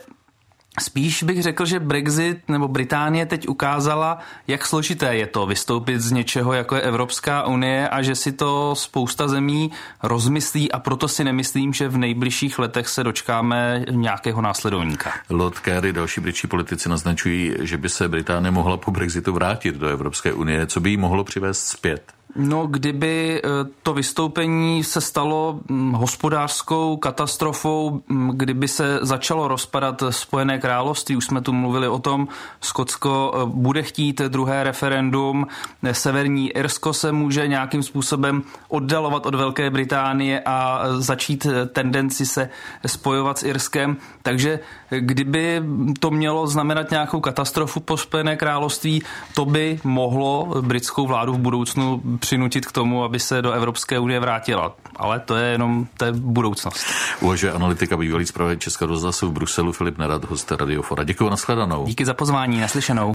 Spíš 0.80 1.22
bych 1.22 1.42
řekl, 1.42 1.64
že 1.66 1.80
Brexit 1.80 2.48
nebo 2.48 2.68
Británie 2.68 3.26
teď 3.26 3.48
ukázala, 3.48 4.18
jak 4.46 4.66
složité 4.66 5.16
je 5.16 5.26
to 5.26 5.46
vystoupit 5.46 6.00
z 6.00 6.12
něčeho, 6.12 6.52
jako 6.52 6.74
je 6.74 6.80
Evropská 6.80 7.46
unie 7.46 7.88
a 7.88 8.02
že 8.02 8.14
si 8.14 8.32
to 8.32 8.74
spousta 8.74 9.28
zemí 9.28 9.70
rozmyslí 10.02 10.72
a 10.72 10.78
proto 10.78 11.08
si 11.08 11.24
nemyslím, 11.24 11.72
že 11.72 11.88
v 11.88 11.96
nejbližších 11.96 12.58
letech 12.58 12.88
se 12.88 13.04
dočkáme 13.04 13.84
nějakého 13.90 14.42
následovníka. 14.42 15.12
Lord 15.30 15.58
Kerry, 15.58 15.92
další 15.92 16.20
britští 16.20 16.48
politici 16.48 16.88
naznačují, 16.88 17.54
že 17.60 17.76
by 17.76 17.88
se 17.88 18.08
Británie 18.08 18.50
mohla 18.50 18.76
po 18.76 18.90
Brexitu 18.90 19.32
vrátit 19.32 19.74
do 19.74 19.88
Evropské 19.88 20.32
unie. 20.32 20.66
Co 20.66 20.80
by 20.80 20.90
jí 20.90 20.96
mohlo 20.96 21.24
přivést 21.24 21.66
zpět? 21.66 22.12
No, 22.36 22.66
kdyby 22.66 23.42
eh, 23.44 23.48
to 23.82 23.94
vystoupení 23.94 24.84
se 24.84 25.00
stalo 25.00 25.60
hm, 25.70 25.92
hospodářskou 25.92 26.96
katastrofou, 26.96 28.02
hm, 28.08 28.30
kdyby 28.34 28.68
se 28.68 28.98
začalo 29.02 29.48
rozpadat 29.48 30.02
Spojené 30.10 30.58
království, 30.58 31.16
už 31.16 31.24
jsme 31.24 31.40
tu 31.40 31.52
mluvili 31.52 31.88
o 31.88 31.98
tom, 31.98 32.28
Skotsko 32.60 33.32
eh, 33.34 33.46
bude 33.46 33.82
chtít 33.82 34.20
druhé 34.20 34.64
referendum, 34.64 35.46
Severní 35.92 36.50
Irsko 36.50 36.92
se 36.92 37.12
může 37.12 37.48
nějakým 37.48 37.82
způsobem 37.82 38.42
oddalovat 38.68 39.26
od 39.26 39.34
Velké 39.34 39.70
Británie 39.70 40.42
a 40.46 40.82
začít 40.98 41.46
tendenci 41.72 42.26
se 42.26 42.50
spojovat 42.86 43.38
s 43.38 43.42
Irskem, 43.42 43.96
takže 44.22 44.60
kdyby 44.90 45.62
to 45.98 46.10
mělo 46.10 46.46
znamenat 46.46 46.90
nějakou 46.90 47.20
katastrofu 47.20 47.80
po 47.80 47.96
Spojené 47.96 48.36
království, 48.36 49.02
to 49.34 49.44
by 49.44 49.80
mohlo 49.84 50.54
britskou 50.60 51.06
vládu 51.06 51.32
v 51.32 51.38
budoucnu 51.38 52.02
přinutit 52.24 52.66
k 52.66 52.72
tomu, 52.72 53.04
aby 53.04 53.20
se 53.20 53.42
do 53.42 53.52
Evropské 53.52 53.98
unie 53.98 54.20
vrátila. 54.20 54.76
Ale 54.96 55.20
to 55.20 55.36
je 55.36 55.46
jenom 55.52 55.86
to 55.96 56.04
je 56.04 56.12
budoucnost. 56.12 56.86
Uvažuje 57.20 57.52
analytika 57.52 57.96
bývalý 57.96 58.26
zpravodaj 58.26 58.56
Českého 58.56 58.88
rozhlasu 58.88 59.28
v 59.28 59.32
Bruselu 59.32 59.72
Filip 59.72 59.98
Nerad, 59.98 60.24
host 60.24 60.52
Radiofora. 60.52 61.04
Děkuji, 61.04 61.30
nashledanou. 61.30 61.84
Díky 61.86 62.04
za 62.04 62.14
pozvání, 62.14 62.60
naslyšenou. 62.60 63.12